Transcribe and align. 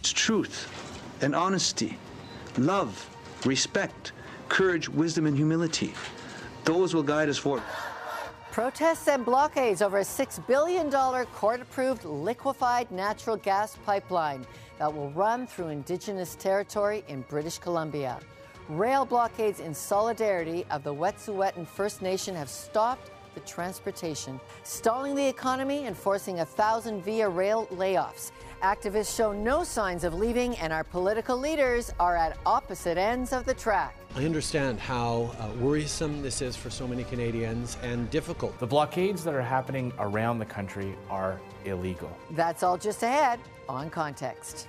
It's 0.00 0.14
truth 0.14 0.66
and 1.20 1.36
honesty, 1.36 1.98
love, 2.56 3.06
respect, 3.44 4.12
courage, 4.48 4.88
wisdom, 4.88 5.26
and 5.26 5.36
humility. 5.36 5.92
Those 6.64 6.94
will 6.94 7.02
guide 7.02 7.28
us 7.28 7.36
forward. 7.36 7.62
Protests 8.50 9.08
and 9.08 9.26
blockades 9.26 9.82
over 9.82 9.98
a 9.98 10.02
$6 10.02 10.46
billion 10.46 10.90
court 10.90 11.60
approved 11.60 12.06
liquefied 12.06 12.90
natural 12.90 13.36
gas 13.36 13.76
pipeline 13.84 14.46
that 14.78 14.90
will 14.90 15.10
run 15.10 15.46
through 15.46 15.68
Indigenous 15.68 16.34
territory 16.34 17.04
in 17.08 17.20
British 17.28 17.58
Columbia. 17.58 18.20
Rail 18.70 19.04
blockades 19.04 19.60
in 19.60 19.74
solidarity 19.74 20.64
of 20.70 20.82
the 20.82 20.94
Wet'suwet'en 20.94 21.66
First 21.66 22.00
Nation 22.00 22.34
have 22.34 22.48
stopped 22.48 23.10
the 23.34 23.40
transportation, 23.40 24.40
stalling 24.62 25.14
the 25.14 25.26
economy 25.26 25.86
and 25.86 25.96
forcing 25.96 26.40
a 26.40 26.44
thousand 26.44 27.02
Via 27.02 27.28
Rail 27.28 27.66
layoffs. 27.72 28.32
Activists 28.62 29.16
show 29.16 29.32
no 29.32 29.64
signs 29.64 30.04
of 30.04 30.14
leaving, 30.14 30.56
and 30.58 30.72
our 30.72 30.84
political 30.84 31.36
leaders 31.36 31.92
are 31.98 32.16
at 32.16 32.36
opposite 32.44 32.98
ends 32.98 33.32
of 33.32 33.46
the 33.46 33.54
track. 33.54 33.96
I 34.14 34.24
understand 34.24 34.78
how 34.78 35.34
uh, 35.38 35.48
worrisome 35.60 36.20
this 36.20 36.42
is 36.42 36.56
for 36.56 36.68
so 36.68 36.86
many 36.86 37.04
Canadians 37.04 37.78
and 37.82 38.10
difficult. 38.10 38.58
The 38.58 38.66
blockades 38.66 39.24
that 39.24 39.34
are 39.34 39.42
happening 39.42 39.92
around 39.98 40.40
the 40.40 40.46
country 40.46 40.94
are 41.08 41.40
illegal. 41.64 42.14
That's 42.32 42.62
all 42.62 42.76
just 42.76 43.02
ahead 43.02 43.40
on 43.68 43.88
Context. 43.88 44.66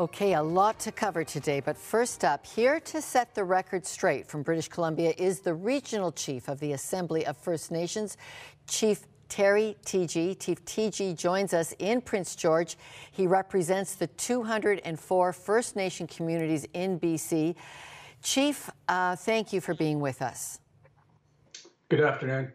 Okay, 0.00 0.32
a 0.32 0.42
lot 0.42 0.78
to 0.78 0.92
cover 0.92 1.24
today, 1.24 1.60
but 1.60 1.76
first 1.76 2.24
up, 2.24 2.46
here 2.46 2.80
to 2.80 3.02
set 3.02 3.34
the 3.34 3.44
record 3.44 3.84
straight 3.84 4.26
from 4.26 4.42
British 4.42 4.66
Columbia 4.66 5.12
is 5.18 5.40
the 5.40 5.52
regional 5.52 6.10
chief 6.10 6.48
of 6.48 6.58
the 6.58 6.72
Assembly 6.72 7.26
of 7.26 7.36
First 7.36 7.70
Nations, 7.70 8.16
Chief 8.66 9.02
Terry 9.28 9.76
Teegee. 9.84 10.40
Chief 10.40 10.64
Teegee 10.64 11.14
joins 11.14 11.52
us 11.52 11.74
in 11.78 12.00
Prince 12.00 12.34
George. 12.34 12.78
He 13.12 13.26
represents 13.26 13.94
the 13.94 14.06
204 14.06 15.32
First 15.34 15.76
Nation 15.76 16.06
communities 16.06 16.66
in 16.72 16.98
BC. 16.98 17.54
Chief, 18.22 18.70
uh, 18.88 19.16
thank 19.16 19.52
you 19.52 19.60
for 19.60 19.74
being 19.74 20.00
with 20.00 20.22
us. 20.22 20.60
Good 21.90 22.00
afternoon. 22.00 22.52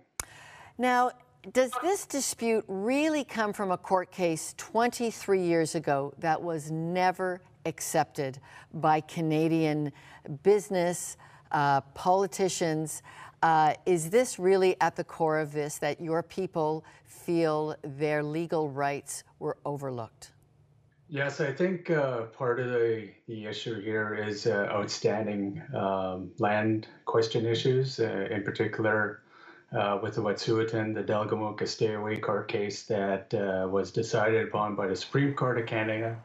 Now, 0.79 1.11
does 1.53 1.71
this 1.81 2.05
dispute 2.05 2.63
really 2.67 3.23
come 3.23 3.53
from 3.53 3.71
a 3.71 3.77
court 3.77 4.11
case 4.11 4.53
23 4.57 5.41
years 5.41 5.75
ago 5.75 6.13
that 6.19 6.41
was 6.41 6.71
never 6.71 7.41
accepted 7.65 8.39
by 8.73 9.01
Canadian 9.01 9.91
business, 10.43 11.17
uh, 11.51 11.81
politicians? 11.93 13.03
Uh, 13.43 13.73
is 13.85 14.09
this 14.09 14.39
really 14.39 14.75
at 14.81 14.95
the 14.95 15.03
core 15.03 15.39
of 15.39 15.51
this 15.51 15.77
that 15.77 16.01
your 16.01 16.23
people 16.23 16.83
feel 17.05 17.75
their 17.83 18.23
legal 18.23 18.69
rights 18.69 19.23
were 19.39 19.57
overlooked? 19.65 20.31
Yes, 21.07 21.39
I 21.39 21.51
think 21.51 21.91
uh, 21.91 22.23
part 22.23 22.59
of 22.59 22.69
the, 22.69 23.09
the 23.27 23.45
issue 23.45 23.79
here 23.79 24.15
is 24.15 24.47
uh, 24.47 24.67
outstanding 24.71 25.61
um, 25.75 26.31
land 26.39 26.87
question 27.05 27.45
issues, 27.45 27.99
uh, 27.99 28.27
in 28.31 28.41
particular 28.41 29.21
uh, 29.71 29.99
with 30.01 30.15
the 30.15 30.21
Wet'suwet'en, 30.21 30.93
the 30.93 31.03
Delgamuukw 31.03 31.57
Gisday'wa 31.57 32.21
Court 32.21 32.47
case 32.47 32.83
that 32.83 33.33
uh, 33.33 33.67
was 33.67 33.91
decided 33.91 34.47
upon 34.47 34.75
by 34.75 34.87
the 34.87 34.95
Supreme 34.95 35.33
Court 35.33 35.57
of 35.59 35.65
Canada 35.65 36.17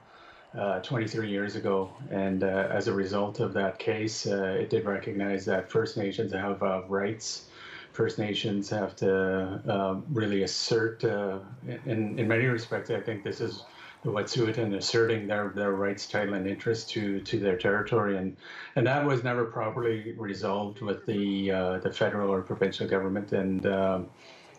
uh, 0.59 0.81
23 0.81 1.29
years 1.29 1.57
ago. 1.57 1.91
And 2.11 2.43
uh, 2.45 2.69
as 2.71 2.89
a 2.89 2.93
result 2.93 3.41
of 3.41 3.53
that 3.55 3.79
case, 3.79 4.27
uh, 4.27 4.57
it 4.59 4.71
did 4.71 4.85
recognize 4.85 5.45
that 5.47 5.71
First 5.71 5.97
Nations 5.97 6.33
have 6.33 6.63
uh, 6.63 6.83
rights. 6.89 7.47
First 7.93 8.19
Nations 8.19 8.71
have 8.71 8.95
to 8.97 10.03
really 10.13 10.45
assert, 10.45 11.03
in, 11.05 12.19
in 12.19 12.29
many 12.29 12.45
respects, 12.45 12.91
I 12.91 13.01
think 13.01 13.25
this 13.25 13.41
is 13.41 13.65
the 14.03 14.11
Wet'suwet'en 14.11 14.75
asserting 14.75 15.27
their, 15.27 15.53
their 15.55 15.73
rights, 15.73 16.07
title, 16.07 16.35
and 16.35 16.47
interest 16.47 16.89
to, 16.91 17.21
to 17.21 17.39
their 17.39 17.57
territory, 17.57 18.17
and 18.17 18.37
and 18.77 18.87
that 18.87 19.05
was 19.05 19.23
never 19.23 19.45
properly 19.45 20.15
resolved 20.17 20.81
with 20.81 21.05
the 21.07 21.51
uh, 21.51 21.79
the 21.79 21.93
federal 21.93 22.31
or 22.31 22.41
provincial 22.41 22.89
government, 22.89 23.33
and 23.33 23.67
um, 23.67 24.09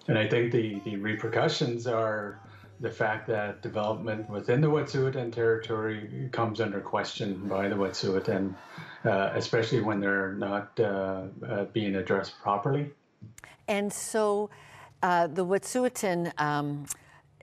and 0.07 0.17
I 0.17 0.27
think 0.27 0.51
the 0.51 0.79
the 0.85 0.97
repercussions 0.97 1.87
are 1.87 2.39
the 2.81 2.89
fact 2.89 3.27
that 3.27 3.61
development 3.61 4.29
within 4.29 4.59
the 4.61 4.67
Wet'suwet'en 4.67 5.31
territory 5.31 6.29
comes 6.31 6.59
under 6.59 6.79
question 6.79 7.47
by 7.47 7.67
the 7.67 7.75
Wet'suwet'en, 7.75 8.55
uh, 9.05 9.31
especially 9.33 9.81
when 9.81 9.99
they're 9.99 10.33
not 10.33 10.79
uh, 10.79 11.23
uh 11.47 11.65
being 11.65 11.95
addressed 11.95 12.39
properly. 12.41 12.91
And 13.67 13.91
so, 13.91 14.49
uh, 15.03 15.27
the 15.27 15.45
Wet'suwet'en 15.45 16.31
um, 16.39 16.85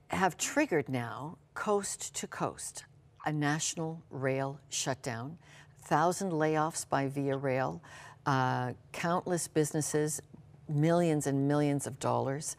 have 0.09 0.37
triggered 0.37 0.89
now 0.89 1.39
coast 1.55 2.15
to 2.17 2.27
coast, 2.27 2.85
a 3.27 3.33
national 3.33 4.03
rail 4.11 4.61
shutdown, 4.69 5.39
thousand 5.83 6.33
layoffs 6.33 6.89
by 6.89 7.09
Via 7.09 7.37
Rail, 7.37 7.83
uh, 8.27 8.73
countless 8.93 9.49
businesses, 9.49 10.21
millions 10.69 11.27
and 11.27 11.49
millions 11.49 11.87
of 11.87 11.99
dollars 11.99 12.57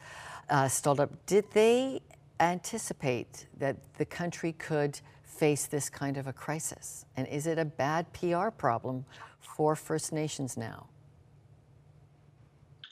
uh, 0.50 0.68
stalled 0.68 1.00
up. 1.00 1.12
Did 1.26 1.46
they 1.52 2.02
anticipate 2.40 3.48
that 3.58 3.78
the 3.98 4.06
country 4.06 4.54
could 4.54 5.00
face 5.24 5.68
this 5.68 5.90
kind 5.90 6.18
of 6.18 6.28
a 6.28 6.34
crisis? 6.34 7.06
And 7.16 7.28
is 7.28 7.48
it 7.48 7.58
a 7.58 7.66
bad 7.66 8.12
PR 8.14 8.50
problem 8.50 9.06
for 9.40 9.76
First 9.76 10.12
Nations 10.12 10.58
now? 10.58 10.88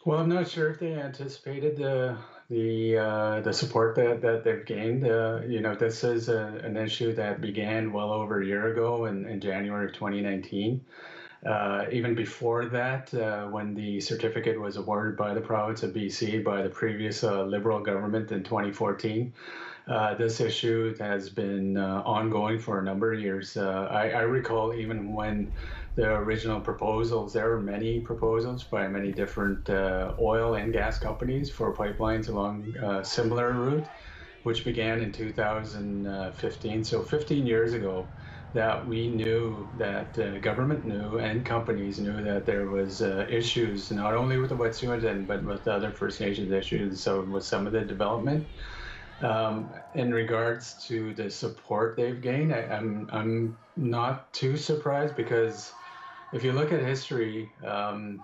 Well, 0.06 0.20
I'm 0.20 0.30
not 0.30 0.48
sure 0.48 0.70
if 0.70 0.80
they 0.80 0.94
anticipated 0.94 1.76
the 1.76 2.18
the 2.50 2.98
uh, 2.98 3.42
the 3.42 3.54
support 3.54 3.96
that, 3.96 4.22
that 4.22 4.44
they've 4.44 4.66
gained. 4.66 5.06
Uh, 5.06 5.42
you 5.48 5.60
know, 5.60 5.76
this 5.76 6.04
is 6.04 6.30
a, 6.30 6.62
an 6.64 6.78
issue 6.78 7.14
that 7.14 7.42
began 7.42 7.92
well 7.92 8.12
over 8.12 8.42
a 8.42 8.46
year 8.46 8.72
ago 8.72 9.06
in, 9.06 9.26
in 9.26 9.42
January 9.42 9.88
of 9.88 9.94
2019. 9.94 10.82
Uh, 11.46 11.86
even 11.92 12.16
before 12.16 12.66
that, 12.66 13.14
uh, 13.14 13.46
when 13.48 13.74
the 13.76 14.00
certificate 14.00 14.60
was 14.60 14.78
awarded 14.78 15.16
by 15.16 15.34
the 15.34 15.42
province 15.42 15.84
of 15.84 15.94
BC 15.94 16.44
by 16.44 16.64
the 16.64 16.70
previous 16.70 17.24
uh, 17.24 17.44
Liberal 17.44 17.80
government 17.80 18.32
in 18.32 18.44
2014, 18.44 19.32
uh, 19.88 20.16
this 20.16 20.42
issue 20.42 20.96
has 20.98 21.30
been 21.30 21.78
ongoing 21.78 22.60
for 22.60 22.80
a 22.80 22.84
number 22.84 23.14
of 23.14 23.20
years. 23.20 23.56
I, 23.56 24.10
I 24.10 24.22
recall 24.22 24.74
even 24.74 25.14
when 25.14 25.52
the 25.98 26.08
original 26.16 26.62
proposals. 26.62 27.34
There 27.34 27.50
were 27.50 27.62
many 27.62 28.02
proposals 28.02 28.66
by 28.66 28.90
many 28.90 29.14
different 29.14 29.70
uh, 29.70 30.16
oil 30.22 30.56
and 30.56 30.74
gas 30.74 31.00
companies 31.00 31.52
for 31.52 31.76
pipelines 31.76 32.30
along 32.30 32.76
a 32.82 32.88
uh, 32.88 33.04
similar 33.06 33.54
route, 33.54 33.90
which 34.44 34.66
began 34.66 35.02
in 35.02 35.14
2015. 35.14 36.86
So 36.86 37.04
15 37.04 37.48
years 37.48 37.74
ago, 37.74 38.12
that 38.54 38.88
we 38.88 39.10
knew 39.10 39.72
that 39.76 40.18
uh, 40.20 40.40
government 40.40 40.86
knew 40.86 41.20
and 41.20 41.46
companies 41.46 42.00
knew 42.00 42.24
that 42.24 42.46
there 42.48 42.70
was 42.70 43.02
uh, 43.02 43.28
issues 43.30 43.92
not 43.92 44.16
only 44.16 44.40
with 44.40 44.52
the 44.52 44.58
Wet'suwet'en 44.58 45.28
but 45.28 45.44
with 45.46 45.68
other 45.68 45.92
First 45.92 46.22
Nations 46.22 46.52
issues. 46.52 47.04
So 47.04 47.24
with 47.26 47.46
some 47.46 47.68
of 47.68 47.74
the 47.74 47.82
development. 47.86 48.50
Um, 49.22 49.74
in 49.96 50.14
regards 50.14 50.76
to 50.88 51.14
the 51.16 51.32
support 51.32 51.98
they've 51.98 52.22
gained, 52.22 52.54
I, 52.54 52.64
I'm 52.64 53.10
I'm 53.12 53.60
not 53.76 54.34
too 54.34 54.58
surprised 54.58 55.16
because 55.16 55.74
if 56.34 56.44
you 56.44 56.52
look 56.52 56.72
at 56.72 56.82
history, 56.82 57.50
um, 57.66 58.24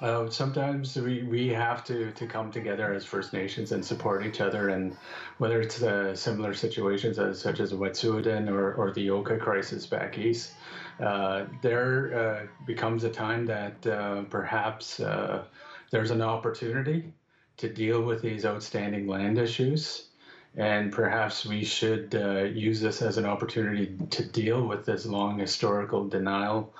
uh, 0.00 0.28
sometimes 0.30 0.96
we, 0.96 1.22
we 1.24 1.48
have 1.48 1.84
to, 1.84 2.12
to 2.12 2.26
come 2.26 2.52
together 2.52 2.92
as 2.92 3.04
First 3.04 3.32
Nations 3.32 3.72
and 3.72 3.84
support 3.84 4.24
each 4.24 4.40
other. 4.40 4.68
And 4.68 4.96
whether 5.38 5.60
it's 5.60 5.82
uh, 5.82 6.14
similar 6.14 6.54
situations 6.54 7.18
as, 7.18 7.40
such 7.40 7.60
as 7.60 7.72
Wet'suwet'en 7.72 8.48
or, 8.48 8.74
or 8.74 8.92
the 8.92 9.10
Oka 9.10 9.38
crisis 9.38 9.86
back 9.86 10.18
east, 10.18 10.52
uh, 11.00 11.46
there 11.62 12.18
uh, 12.18 12.46
becomes 12.66 13.04
a 13.04 13.10
time 13.10 13.46
that 13.46 13.86
uh, 13.86 14.22
perhaps 14.24 15.00
uh, 15.00 15.44
there's 15.90 16.10
an 16.10 16.22
opportunity 16.22 17.12
to 17.56 17.68
deal 17.68 18.02
with 18.02 18.22
these 18.22 18.44
outstanding 18.44 19.06
land 19.08 19.38
issues. 19.38 20.08
And 20.56 20.92
perhaps 20.92 21.44
we 21.44 21.64
should 21.64 22.14
use 22.54 22.80
this 22.80 23.02
as 23.02 23.16
an 23.16 23.26
opportunity 23.26 23.96
to 24.10 24.24
deal 24.24 24.66
with 24.66 24.86
this 24.86 25.06
long 25.06 25.38
historical 25.38 26.08
denial 26.08 26.74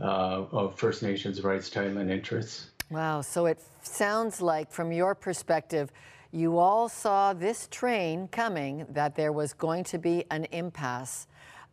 of 0.00 0.78
First 0.78 1.02
Nations 1.02 1.42
rights, 1.42 1.70
title, 1.70 1.98
and 1.98 2.10
interests. 2.10 2.68
Wow. 2.90 3.22
So 3.22 3.46
it 3.46 3.60
sounds 3.82 4.40
like, 4.40 4.70
from 4.70 4.92
your 4.92 5.14
perspective, 5.14 5.90
you 6.32 6.58
all 6.58 6.88
saw 6.88 7.32
this 7.32 7.68
train 7.70 8.28
coming, 8.28 8.86
that 8.90 9.14
there 9.14 9.32
was 9.32 9.52
going 9.52 9.84
to 9.84 9.98
be 9.98 10.24
an 10.30 10.46
impasse 10.52 11.26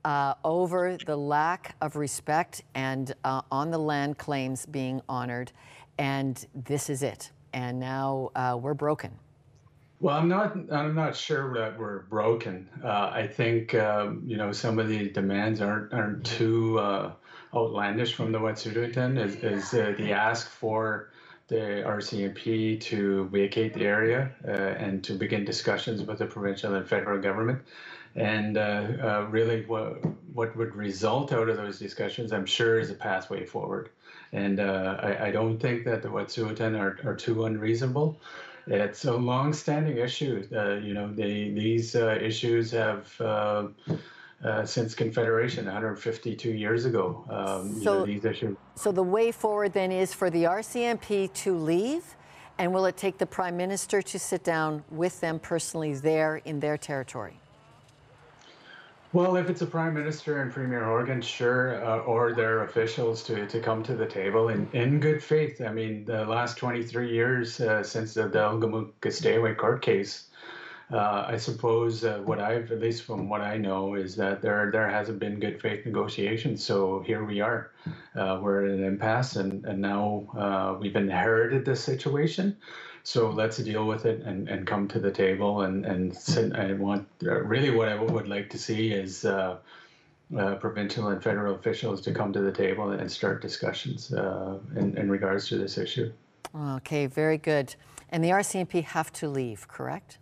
uh, 0.06 0.36
over 0.44 0.98
the 1.06 1.16
lack 1.16 1.76
of 1.82 1.96
respect 1.96 2.64
and 2.76 3.14
uh, 3.24 3.42
on 3.52 3.72
the 3.72 3.78
land 3.78 4.18
claims 4.18 4.66
being 4.66 5.02
honored. 5.10 5.52
And 5.98 6.46
this 6.54 6.90
is 6.90 7.04
it. 7.04 7.32
And 7.54 7.80
now 7.80 8.32
uh, 8.36 8.58
we're 8.62 8.74
broken. 8.74 9.12
Well, 10.00 10.18
I'm 10.18 10.28
not. 10.28 10.56
I'm 10.72 10.96
not 10.96 11.16
sure 11.16 11.54
that 11.54 11.78
we're 11.78 12.04
broken. 12.04 12.68
Uh, 12.84 13.12
I 13.14 13.28
think 13.28 13.76
um, 13.76 14.24
you 14.26 14.36
know 14.36 14.52
some 14.52 14.80
of 14.80 14.88
the 14.88 15.10
demands 15.10 15.62
aren't 15.62 15.94
aren't 15.94 16.26
too 16.26 16.80
uh, 16.80 17.12
outlandish 17.54 18.14
from 18.14 18.32
the 18.32 18.40
Wet'suwet'en 18.40 19.18
is, 19.18 19.36
is 19.36 19.74
uh, 19.74 19.94
the 19.98 20.14
ask 20.14 20.50
for 20.50 21.12
the 21.48 21.84
RCMP 21.86 22.80
to 22.80 23.28
vacate 23.28 23.74
the 23.74 23.86
area 23.86 24.32
uh, 24.48 24.52
and 24.52 25.04
to 25.04 25.14
begin 25.14 25.44
discussions 25.44 26.02
with 26.02 26.20
the 26.20 26.26
provincial 26.26 26.74
and 26.76 26.88
federal 26.88 27.22
government. 27.22 27.62
And 28.16 28.58
uh, 28.58 28.88
uh, 29.02 29.28
really, 29.30 29.66
what, 29.66 30.04
what 30.34 30.56
would 30.56 30.76
result 30.76 31.34
out 31.34 31.50
of 31.50 31.58
those 31.58 31.78
discussions, 31.78 32.32
I'm 32.32 32.46
sure, 32.46 32.80
is 32.80 32.90
a 32.90 32.94
pathway 32.94 33.46
forward. 33.46 33.90
And 34.32 34.60
uh, 34.60 34.98
I, 35.02 35.28
I, 35.28 35.32
don't 35.32 35.60
think 35.60 35.84
that 35.86 36.02
the 36.02 36.08
Wet'suwet'en 36.08 36.80
are, 36.80 37.00
are 37.06 37.16
too 37.16 37.46
unreasonable. 37.46 38.22
It's 38.68 39.04
a 39.06 39.14
long-standing 39.14 39.98
issue. 39.98 40.48
Uh, 40.56 40.76
you 40.76 40.94
know, 40.94 41.12
they, 41.14 41.50
these 41.50 41.96
uh, 41.96 42.18
issues 42.22 42.72
have 42.72 43.20
uh, 43.20 43.68
since 44.66 44.96
Confederation 44.96 45.66
152 45.66 46.52
years 46.52 46.86
ago. 46.86 47.24
Um, 47.30 47.74
so, 47.74 47.80
you 47.80 47.86
know, 47.86 48.06
these 48.06 48.26
issues. 48.26 48.58
So 48.76 48.92
the 48.92 49.04
way 49.04 49.32
forward 49.32 49.74
then 49.74 49.92
is 49.92 50.14
for 50.14 50.30
the 50.30 50.44
RCMP 50.44 51.32
to 51.34 51.56
leave, 51.56 52.04
and 52.58 52.74
will 52.74 52.86
it 52.86 52.98
take 52.98 53.18
the 53.18 53.26
Prime 53.26 53.58
Minister 53.58 54.02
to 54.02 54.20
sit 54.20 54.44
down 54.44 54.84
with 54.90 55.20
them 55.20 55.40
personally 55.40 55.94
there 55.94 56.38
in 56.38 56.60
their 56.60 56.78
territory? 56.78 57.42
Well, 59.14 59.36
if 59.36 59.50
it's 59.50 59.62
a 59.62 59.66
prime 59.66 59.94
minister 59.94 60.42
and 60.42 60.50
Premier 60.50 60.86
Horgan, 60.86 61.22
sure, 61.22 61.84
uh, 61.84 62.00
or 62.00 62.32
their 62.32 62.64
officials 62.64 63.24
to, 63.24 63.46
to 63.46 63.60
come 63.60 63.84
to 63.84 63.94
the 63.94 64.06
table 64.06 64.48
in, 64.48 64.70
in 64.72 65.02
good 65.02 65.22
faith. 65.22 65.60
I 65.60 65.70
mean, 65.74 66.06
the 66.06 66.26
last 66.26 66.58
23 66.58 67.12
years 67.12 67.60
uh, 67.60 67.84
since 67.84 68.14
the 68.14 68.30
Delgamuukw 68.30 68.92
Gisday'wa 69.02 69.58
Court 69.58 69.82
case, 69.82 70.30
uh, 70.92 71.26
I 71.28 71.38
suppose 71.38 72.04
uh, 72.04 72.22
what 72.26 72.40
I've, 72.40 72.72
at 72.72 72.80
least 72.80 73.04
from 73.04 73.30
what 73.30 73.42
I 73.42 73.58
know, 73.58 73.96
is 73.96 74.16
that 74.18 74.42
there 74.42 74.70
there 74.72 74.90
hasn't 74.90 75.20
been 75.20 75.40
good 75.40 75.62
faith 75.62 75.86
negotiations. 75.86 76.64
So 76.64 77.02
here 77.06 77.24
we 77.24 77.40
are, 77.40 77.72
uh, 78.16 78.40
we're 78.42 78.66
in 78.66 78.80
an 78.80 78.84
impasse, 78.84 79.38
and 79.38 79.66
and 79.66 79.80
now 79.80 80.28
uh, 80.38 80.78
we've 80.80 80.96
inherited 80.96 81.64
this 81.66 81.82
situation. 81.82 82.58
So 83.04 83.32
let's 83.32 83.58
deal 83.58 83.88
with 83.88 84.06
it 84.06 84.22
and, 84.22 84.48
and 84.48 84.68
come 84.68 84.88
to 84.90 85.00
the 85.00 85.12
table 85.12 85.62
and 85.62 85.86
and 85.86 86.16
sit, 86.16 86.54
I 86.56 86.74
want 86.74 87.08
uh, 87.24 87.42
really 87.42 87.70
what 87.70 87.88
I 87.88 87.96
would 87.96 88.28
like 88.28 88.50
to 88.52 88.58
see 88.58 88.92
is. 88.92 89.26
Uh, 89.26 89.58
provincial 90.62 91.10
and 91.10 91.22
federal 91.22 91.56
officials 91.56 92.00
to 92.00 92.14
come 92.14 92.32
to 92.32 92.40
the 92.40 92.54
table 92.54 92.92
and 92.92 93.12
start 93.12 93.42
discussions 93.42 94.14
in, 94.78 94.98
in 94.98 95.12
regards 95.12 95.50
to 95.50 95.58
this 95.58 95.78
issue. 95.78 96.10
Okay, 96.56 97.06
very 97.06 97.38
good. 97.38 97.76
And 98.08 98.24
the 98.24 98.30
RCMP 98.30 98.82
have 98.82 99.12
to 99.12 99.28
leave, 99.28 99.68
correct? 99.68 100.20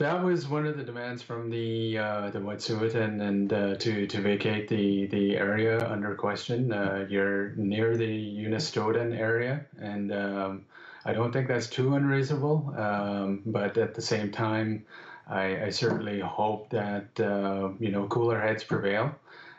That 0.00 0.24
was 0.24 0.48
one 0.48 0.66
of 0.66 0.78
the 0.78 0.82
demands 0.82 1.20
from 1.20 1.50
the 1.50 1.98
uh, 1.98 2.30
the 2.30 2.38
Wet'suwet'en 2.38 3.20
and 3.20 3.52
uh, 3.52 3.74
to 3.74 4.06
to 4.06 4.20
vacate 4.22 4.66
the 4.66 5.04
the 5.08 5.36
area 5.36 5.86
under 5.86 6.14
question. 6.14 6.72
Uh, 6.72 7.04
you're 7.06 7.50
near 7.50 7.98
the 7.98 8.08
Unistoten 8.08 9.14
area, 9.14 9.66
and 9.78 10.10
um, 10.10 10.64
I 11.04 11.12
don't 11.12 11.32
think 11.32 11.48
that's 11.48 11.66
too 11.66 11.96
unreasonable. 11.96 12.72
Um, 12.78 13.42
but 13.44 13.76
at 13.76 13.94
the 13.94 14.00
same 14.00 14.32
time, 14.32 14.86
I, 15.28 15.66
I 15.66 15.68
certainly 15.68 16.18
hope 16.20 16.70
that 16.70 17.20
uh, 17.20 17.68
you 17.78 17.90
know 17.90 18.06
cooler 18.06 18.40
heads 18.40 18.64
prevail, 18.64 19.14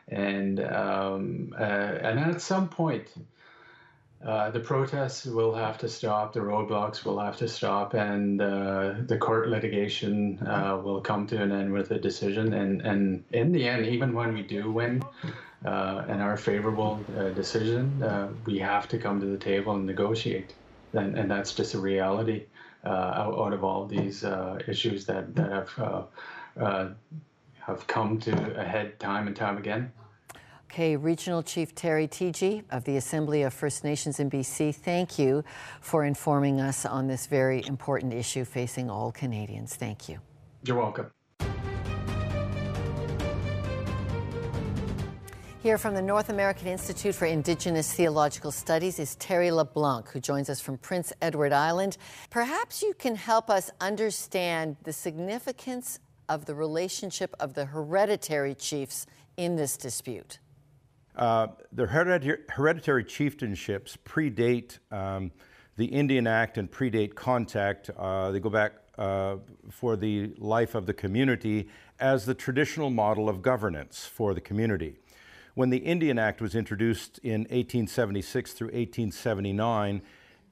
and 0.07 0.59
um, 0.59 1.53
uh, 1.55 1.61
and 1.61 2.19
at 2.19 2.41
some 2.41 2.67
point. 2.67 3.13
Uh, 4.25 4.51
the 4.51 4.59
protests 4.59 5.25
will 5.25 5.53
have 5.53 5.79
to 5.79 5.89
stop, 5.89 6.31
the 6.33 6.39
roadblocks 6.39 7.03
will 7.03 7.19
have 7.19 7.38
to 7.38 7.47
stop, 7.47 7.95
and 7.95 8.39
uh, 8.39 8.94
the 9.07 9.18
court 9.18 9.47
litigation 9.47 10.38
uh, 10.47 10.79
will 10.83 11.01
come 11.01 11.25
to 11.25 11.41
an 11.41 11.51
end 11.51 11.73
with 11.73 11.89
a 11.89 11.97
decision. 11.97 12.53
And, 12.53 12.81
and 12.81 13.23
in 13.31 13.51
the 13.51 13.68
end, 13.68 13.88
even 13.88 14.13
when 14.13 14.33
we 14.33 14.44
do 14.44 14.71
win 14.71 15.01
uh, 15.65 16.06
and 16.07 16.21
our 16.21 16.38
favorable 16.38 17.03
uh, 17.18 17.29
decision, 17.29 18.39
we 18.45 18.59
have 18.59 18.88
to 18.89 19.00
come 19.00 19.19
to 19.19 19.25
the 19.25 19.38
table 19.38 19.73
and 19.73 19.88
negotiate. 19.88 20.53
And, 20.94 21.17
and 21.17 21.31
that's 21.31 21.56
just 21.56 21.74
a 21.74 21.79
reality 21.79 22.45
out, 22.85 23.39
out, 23.39 23.53
of 23.53 23.63
all 23.63 23.88
these 23.88 24.24
issues 24.67 25.06
that, 25.06 25.33
that 25.35 25.51
have, 25.51 26.95
have 27.59 27.88
come 27.88 28.19
to 28.19 28.59
a 28.59 28.63
head 28.63 29.00
time 29.00 29.25
and 29.25 29.35
time 29.35 29.57
again. 29.57 29.91
Okay, 30.71 30.95
Regional 30.95 31.44
Chief 31.44 31.75
Terry 31.75 32.07
Teegee 32.07 32.63
of 32.71 32.85
the 32.85 32.95
Assembly 32.95 33.41
of 33.41 33.53
First 33.53 33.83
Nations 33.83 34.21
in 34.21 34.29
BC, 34.29 34.73
thank 34.73 35.19
you 35.19 35.44
for 35.81 36.06
informing 36.06 36.62
us 36.62 36.85
on 36.85 37.07
this 37.07 37.25
very 37.27 37.62
important 37.68 38.13
issue 38.13 38.45
facing 38.45 38.89
all 38.89 39.12
Canadians. 39.12 39.75
Thank 39.75 40.07
you. 40.07 40.19
You're 40.63 40.77
welcome. 40.77 41.12
Here 45.62 45.77
from 45.77 45.94
the 45.94 46.01
North 46.01 46.29
American 46.29 46.68
Institute 46.68 47.15
for 47.15 47.25
Indigenous 47.25 47.91
Theological 47.94 48.51
Studies 48.51 48.97
is 48.97 49.15
Terry 49.17 49.51
LeBlanc, 49.51 50.07
who 50.07 50.21
joins 50.21 50.50
us 50.50 50.62
from 50.62 50.77
Prince 50.77 51.12
Edward 51.21 51.51
Island. 51.51 51.97
Perhaps 52.29 52.81
you 52.81 52.94
can 52.94 53.17
help 53.17 53.50
us 53.50 53.71
understand 53.81 54.77
the 54.83 54.94
significance 54.94 56.00
of 56.29 56.45
the 56.45 56.56
relationship 56.56 57.35
of 57.41 57.56
the 57.56 57.65
hereditary 57.65 58.56
chiefs 58.56 59.06
in 59.35 59.57
this 59.57 59.75
dispute. 59.75 60.39
Uh, 61.15 61.47
hereditary, 61.77 62.39
hereditary, 62.49 63.03
chieftainships 63.03 63.97
predate 64.05 64.79
um, 64.91 65.31
the 65.75 65.85
Indian 65.85 66.27
Act 66.27 66.57
and 66.57 66.71
predate 66.71 67.15
contact. 67.15 67.89
Uh, 67.97 68.31
they 68.31 68.39
go 68.39 68.49
back 68.49 68.73
uh, 68.97 69.37
for 69.69 69.95
the 69.95 70.33
life 70.37 70.75
of 70.75 70.85
the 70.85 70.93
community 70.93 71.67
as 71.99 72.25
the 72.25 72.33
traditional 72.33 72.89
model 72.89 73.29
of 73.29 73.41
governance 73.41 74.05
for 74.05 74.33
the 74.33 74.41
community. 74.41 74.95
When 75.53 75.69
the 75.69 75.79
Indian 75.79 76.17
Act 76.17 76.41
was 76.41 76.55
introduced 76.55 77.17
in 77.19 77.41
1876 77.41 78.53
through 78.53 78.67
1879 78.67 80.01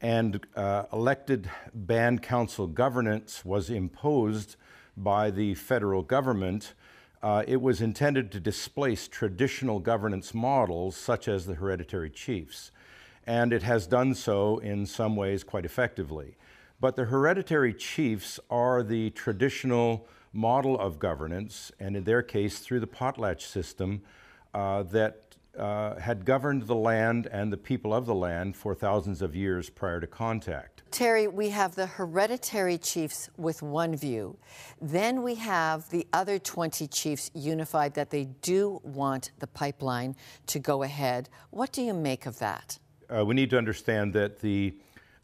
and 0.01 0.45
uh, 0.55 0.85
elected 0.91 1.49
band 1.73 2.21
council 2.21 2.67
governance 2.67 3.45
was 3.45 3.69
imposed 3.69 4.57
by 4.97 5.31
the 5.31 5.55
federal 5.55 6.01
government, 6.01 6.73
uh, 7.21 7.43
it 7.47 7.61
was 7.61 7.81
intended 7.81 8.31
to 8.31 8.39
displace 8.39 9.07
traditional 9.07 9.79
governance 9.79 10.33
models 10.33 10.95
such 10.95 11.27
as 11.27 11.45
the 11.45 11.55
hereditary 11.55 12.09
chiefs, 12.09 12.71
and 13.27 13.51
it 13.51 13.63
has 13.63 13.87
done 13.87 14.13
so 14.13 14.57
in 14.59 14.85
some 14.85 15.15
ways 15.15 15.43
quite 15.43 15.65
effectively. 15.65 16.35
But 16.79 16.95
the 16.95 17.05
hereditary 17.05 17.73
chiefs 17.73 18.39
are 18.49 18.83
the 18.83 19.09
traditional 19.09 20.07
model 20.31 20.79
of 20.79 20.99
governance, 20.99 21.71
and 21.79 21.97
in 21.97 22.05
their 22.05 22.21
case, 22.21 22.59
through 22.59 22.79
the 22.79 22.87
potlatch 22.87 23.41
system, 23.41 24.01
uh, 24.53 24.83
that 24.83 25.28
uh, 25.59 25.99
had 25.99 26.25
governed 26.25 26.63
the 26.63 26.75
land 26.75 27.27
and 27.31 27.51
the 27.51 27.57
people 27.57 27.93
of 27.93 28.05
the 28.05 28.15
land 28.15 28.55
for 28.55 28.73
thousands 28.73 29.21
of 29.21 29.35
years 29.35 29.69
prior 29.69 29.99
to 29.99 30.07
contact. 30.07 30.83
Terry, 30.91 31.27
we 31.27 31.49
have 31.49 31.75
the 31.75 31.85
hereditary 31.85 32.77
chiefs 32.77 33.29
with 33.37 33.61
one 33.61 33.95
view. 33.95 34.37
Then 34.81 35.21
we 35.21 35.35
have 35.35 35.89
the 35.89 36.07
other 36.13 36.39
20 36.39 36.87
chiefs 36.87 37.29
unified 37.33 37.93
that 37.93 38.09
they 38.09 38.25
do 38.41 38.81
want 38.83 39.31
the 39.39 39.47
pipeline 39.47 40.15
to 40.47 40.59
go 40.59 40.83
ahead. 40.83 41.29
What 41.51 41.71
do 41.71 41.81
you 41.81 41.93
make 41.93 42.25
of 42.25 42.39
that? 42.39 42.79
Uh, 43.09 43.25
we 43.25 43.35
need 43.35 43.49
to 43.51 43.57
understand 43.57 44.13
that 44.13 44.39
the 44.39 44.75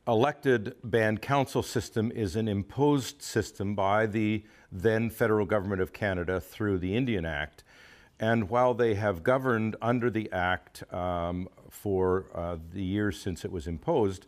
elected 0.07 0.75
band 0.83 1.21
council 1.21 1.63
system 1.63 2.11
is 2.11 2.35
an 2.35 2.47
imposed 2.47 3.21
system 3.21 3.73
by 3.73 4.05
the 4.05 4.43
then 4.71 5.09
federal 5.09 5.45
government 5.45 5.81
of 5.81 5.93
Canada 5.93 6.39
through 6.39 6.77
the 6.77 6.95
Indian 6.95 7.25
Act. 7.25 7.63
And 8.19 8.49
while 8.49 8.73
they 8.73 8.95
have 8.95 9.23
governed 9.23 9.75
under 9.81 10.09
the 10.09 10.31
Act 10.31 10.83
um, 10.93 11.49
for 11.69 12.27
uh, 12.33 12.57
the 12.71 12.83
years 12.83 13.19
since 13.19 13.43
it 13.43 13.51
was 13.51 13.67
imposed, 13.67 14.25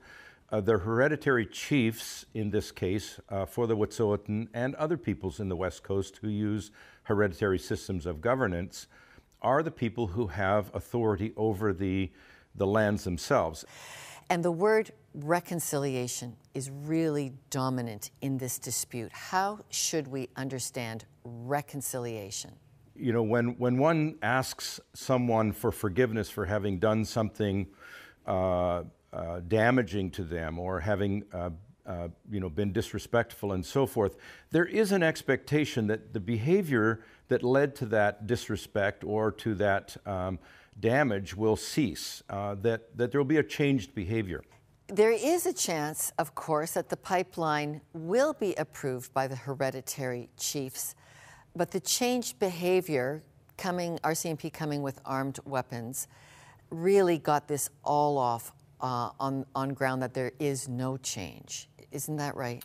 uh, 0.50 0.62
the 0.62 0.78
hereditary 0.78 1.46
chiefs, 1.46 2.26
in 2.34 2.50
this 2.50 2.72
case, 2.72 3.20
uh, 3.30 3.46
for 3.46 3.68
the 3.68 3.76
Wet'suwet'en 3.76 4.48
and 4.54 4.76
other 4.76 4.98
peoples 4.98 5.40
in 5.40 5.50
the 5.50 5.56
West 5.56 5.84
Coast 5.84 6.20
who 6.22 6.30
use 6.30 6.72
hereditary 7.04 7.60
systems 7.60 8.06
of 8.06 8.22
governance, 8.22 8.88
are 9.42 9.64
the 9.64 9.72
people 9.72 10.08
who 10.08 10.28
have 10.28 10.74
authority 10.74 11.34
over 11.38 11.74
the, 11.74 12.12
the 12.56 12.68
lands 12.68 13.04
themselves. 13.04 13.66
And 14.30 14.44
the 14.44 14.52
word 14.52 14.92
reconciliation 15.14 16.36
is 16.54 16.70
really 16.70 17.34
dominant 17.50 18.12
in 18.22 18.38
this 18.38 18.58
dispute. 18.58 19.12
How 19.14 19.60
should 19.70 20.08
we 20.08 20.28
understand 20.36 21.06
reconciliation? 21.24 22.52
You 22.98 23.14
know, 23.14 23.24
when, 23.24 23.58
when 23.58 23.78
one 23.78 24.18
asks 24.22 24.80
someone 24.94 25.52
for 25.52 25.72
forgiveness 25.72 26.30
for 26.30 26.46
having 26.46 26.80
done 26.80 27.06
something 27.06 27.68
uh, 28.26 28.84
uh, 29.14 29.40
damaging 29.48 30.12
to 30.12 30.24
them 30.24 30.58
or 30.60 30.80
having 30.80 31.24
uh, 31.32 31.52
uh, 31.86 32.10
you 32.30 32.40
know, 32.40 32.50
been 32.50 32.74
disrespectful 32.74 33.54
and 33.54 33.66
so 33.66 33.86
forth, 33.86 34.18
there 34.52 34.66
is 34.66 34.92
an 34.92 35.04
expectation 35.04 35.88
that 35.88 36.14
the 36.14 36.20
behavior 36.20 37.02
that 37.30 37.44
led 37.44 37.76
to 37.76 37.86
that 37.86 38.28
disrespect 38.28 39.04
or 39.04 39.32
to 39.32 39.56
that 39.56 39.96
um, 40.06 40.40
damage 40.80 41.36
will 41.36 41.56
cease, 41.56 42.24
uh, 42.30 42.56
that, 42.56 42.98
that 42.98 43.12
there 43.12 43.20
will 43.20 43.26
be 43.26 43.38
a 43.38 43.44
changed 43.44 43.96
behavior. 43.96 44.44
There 44.88 45.12
is 45.12 45.46
a 45.46 45.54
chance, 45.54 46.14
of 46.18 46.34
course, 46.34 46.72
that 46.72 46.90
the 46.90 46.98
pipeline 46.98 47.82
will 47.94 48.34
be 48.34 48.56
approved 48.56 49.14
by 49.14 49.28
the 49.28 49.36
hereditary 49.36 50.30
chiefs, 50.38 50.96
but 51.58 51.72
the 51.72 51.80
changed 51.80 52.40
behavior 52.40 53.24
coming, 53.58 53.98
RCMP 54.04 54.54
coming 54.54 54.82
with 54.82 55.02
armed 55.04 55.40
weapons, 55.46 56.08
really 56.70 57.18
got 57.18 57.48
this 57.48 57.70
all 57.84 58.18
off 58.18 58.54
uh, 58.82 59.10
on, 59.20 59.46
on 59.56 59.74
ground 59.74 60.02
that 60.04 60.14
there 60.14 60.32
is 60.40 60.70
no 60.70 60.98
change. 60.98 61.70
Isn't 61.92 62.18
that 62.18 62.36
right? 62.36 62.64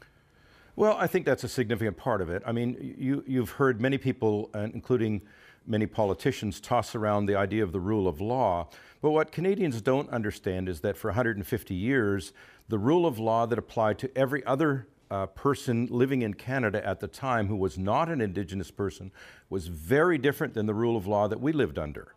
Well, 0.76 0.96
I 0.98 1.06
think 1.06 1.26
that's 1.26 1.44
a 1.44 1.48
significant 1.48 1.96
part 1.96 2.20
of 2.20 2.30
it. 2.30 2.42
I 2.46 2.52
mean, 2.52 2.94
you, 2.98 3.24
you've 3.26 3.50
heard 3.50 3.80
many 3.80 3.98
people, 3.98 4.50
uh, 4.54 4.68
including 4.72 5.22
many 5.66 5.86
politicians, 5.86 6.60
toss 6.60 6.94
around 6.94 7.26
the 7.26 7.36
idea 7.36 7.62
of 7.62 7.72
the 7.72 7.80
rule 7.80 8.08
of 8.08 8.20
law. 8.20 8.68
But 9.00 9.10
what 9.10 9.32
Canadians 9.32 9.80
don't 9.80 10.08
understand 10.10 10.68
is 10.68 10.80
that 10.80 10.96
for 10.96 11.08
150 11.08 11.74
years, 11.74 12.32
the 12.68 12.78
rule 12.78 13.06
of 13.06 13.18
law 13.18 13.46
that 13.46 13.58
applied 13.58 13.98
to 13.98 14.10
every 14.16 14.44
other 14.46 14.86
uh, 15.12 15.26
person 15.26 15.86
living 15.90 16.22
in 16.22 16.32
Canada 16.32 16.84
at 16.86 17.00
the 17.00 17.06
time 17.06 17.46
who 17.46 17.56
was 17.56 17.76
not 17.76 18.08
an 18.08 18.22
Indigenous 18.22 18.70
person 18.70 19.12
was 19.50 19.66
very 19.66 20.16
different 20.16 20.54
than 20.54 20.64
the 20.64 20.72
rule 20.72 20.96
of 20.96 21.06
law 21.06 21.28
that 21.28 21.38
we 21.38 21.52
lived 21.52 21.78
under. 21.78 22.14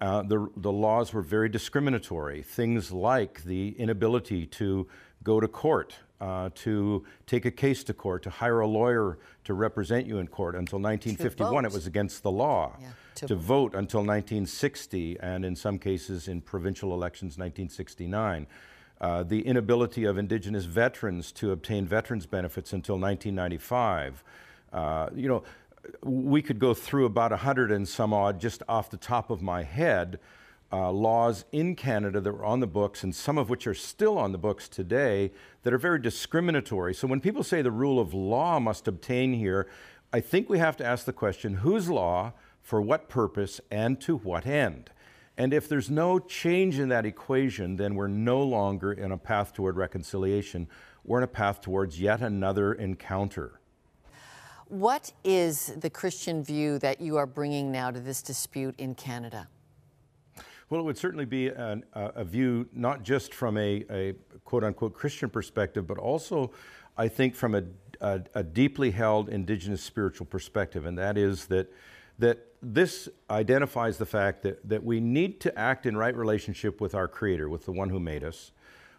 Uh, 0.00 0.22
the, 0.22 0.48
the 0.56 0.70
laws 0.70 1.12
were 1.12 1.22
very 1.22 1.48
discriminatory. 1.48 2.42
Things 2.42 2.92
like 2.92 3.42
the 3.42 3.70
inability 3.78 4.46
to 4.46 4.86
go 5.24 5.40
to 5.40 5.48
court, 5.48 5.96
uh, 6.20 6.50
to 6.54 7.04
take 7.26 7.46
a 7.46 7.50
case 7.50 7.82
to 7.82 7.92
court, 7.92 8.22
to 8.22 8.30
hire 8.30 8.60
a 8.60 8.66
lawyer 8.66 9.18
to 9.42 9.54
represent 9.54 10.06
you 10.06 10.18
in 10.18 10.28
court. 10.28 10.54
Until 10.54 10.78
1951, 10.78 11.64
it 11.64 11.72
was 11.72 11.88
against 11.88 12.22
the 12.22 12.30
law. 12.30 12.76
Yeah, 12.80 12.88
to, 13.16 13.26
to 13.28 13.34
vote 13.34 13.74
until 13.74 14.00
1960, 14.00 15.18
and 15.20 15.44
in 15.44 15.56
some 15.56 15.78
cases 15.78 16.28
in 16.28 16.42
provincial 16.42 16.92
elections, 16.92 17.38
1969. 17.38 18.46
Uh, 19.00 19.22
the 19.22 19.46
inability 19.46 20.04
of 20.04 20.16
Indigenous 20.16 20.64
veterans 20.64 21.30
to 21.32 21.52
obtain 21.52 21.86
veterans 21.86 22.24
benefits 22.24 22.72
until 22.72 22.94
1995. 22.94 24.24
Uh, 24.72 25.08
you 25.14 25.28
know, 25.28 25.42
we 26.02 26.40
could 26.40 26.58
go 26.58 26.72
through 26.72 27.04
about 27.04 27.30
a 27.30 27.36
hundred 27.36 27.70
and 27.70 27.86
some 27.86 28.12
odd 28.12 28.40
just 28.40 28.62
off 28.68 28.90
the 28.90 28.96
top 28.96 29.30
of 29.30 29.42
my 29.42 29.62
head 29.62 30.18
uh, 30.72 30.90
laws 30.90 31.44
in 31.52 31.76
Canada 31.76 32.20
that 32.20 32.32
were 32.32 32.44
on 32.44 32.60
the 32.60 32.66
books, 32.66 33.04
and 33.04 33.14
some 33.14 33.38
of 33.38 33.48
which 33.48 33.66
are 33.66 33.74
still 33.74 34.18
on 34.18 34.32
the 34.32 34.38
books 34.38 34.68
today, 34.68 35.30
that 35.62 35.72
are 35.72 35.78
very 35.78 36.00
discriminatory. 36.00 36.94
So 36.94 37.06
when 37.06 37.20
people 37.20 37.44
say 37.44 37.62
the 37.62 37.70
rule 37.70 38.00
of 38.00 38.12
law 38.12 38.58
must 38.58 38.88
obtain 38.88 39.34
here, 39.34 39.68
I 40.12 40.20
think 40.20 40.48
we 40.48 40.58
have 40.58 40.76
to 40.78 40.84
ask 40.84 41.04
the 41.04 41.12
question 41.12 41.56
whose 41.56 41.88
law, 41.88 42.32
for 42.62 42.80
what 42.80 43.08
purpose, 43.08 43.60
and 43.70 44.00
to 44.00 44.16
what 44.16 44.46
end? 44.46 44.90
And 45.38 45.52
if 45.52 45.68
there's 45.68 45.90
no 45.90 46.18
change 46.18 46.78
in 46.78 46.88
that 46.88 47.04
equation, 47.04 47.76
then 47.76 47.94
we're 47.94 48.08
no 48.08 48.42
longer 48.42 48.92
in 48.92 49.12
a 49.12 49.18
path 49.18 49.52
toward 49.52 49.76
reconciliation. 49.76 50.66
We're 51.04 51.18
in 51.18 51.24
a 51.24 51.28
path 51.28 51.60
towards 51.60 52.00
yet 52.00 52.22
another 52.22 52.72
encounter. 52.72 53.60
What 54.68 55.12
is 55.22 55.74
the 55.76 55.90
Christian 55.90 56.42
view 56.42 56.78
that 56.80 57.00
you 57.00 57.16
are 57.18 57.26
bringing 57.26 57.70
now 57.70 57.90
to 57.90 58.00
this 58.00 58.22
dispute 58.22 58.74
in 58.78 58.94
Canada? 58.94 59.46
Well, 60.68 60.80
it 60.80 60.84
would 60.84 60.98
certainly 60.98 61.26
be 61.26 61.48
an, 61.48 61.84
a 61.92 62.24
view 62.24 62.68
not 62.72 63.04
just 63.04 63.32
from 63.32 63.56
a, 63.56 63.84
a, 63.88 64.14
quote 64.44 64.64
unquote 64.64 64.94
Christian 64.94 65.30
perspective, 65.30 65.86
but 65.86 65.98
also, 65.98 66.50
I 66.96 67.06
think, 67.06 67.36
from 67.36 67.54
a, 67.54 67.62
a, 68.00 68.22
a 68.34 68.42
deeply 68.42 68.90
held 68.90 69.28
Indigenous 69.28 69.82
spiritual 69.82 70.26
perspective, 70.26 70.84
and 70.84 70.98
that 70.98 71.16
is 71.16 71.46
that 71.46 71.72
that 72.18 72.38
this 72.62 73.08
identifies 73.30 73.98
the 73.98 74.06
fact 74.06 74.42
that, 74.42 74.66
that 74.68 74.82
we 74.82 75.00
need 75.00 75.40
to 75.40 75.58
act 75.58 75.86
in 75.86 75.96
right 75.96 76.16
relationship 76.16 76.80
with 76.80 76.94
our 76.94 77.08
Creator, 77.08 77.48
with 77.48 77.64
the 77.64 77.72
one 77.72 77.90
who 77.90 78.00
made 78.00 78.24
us. 78.24 78.52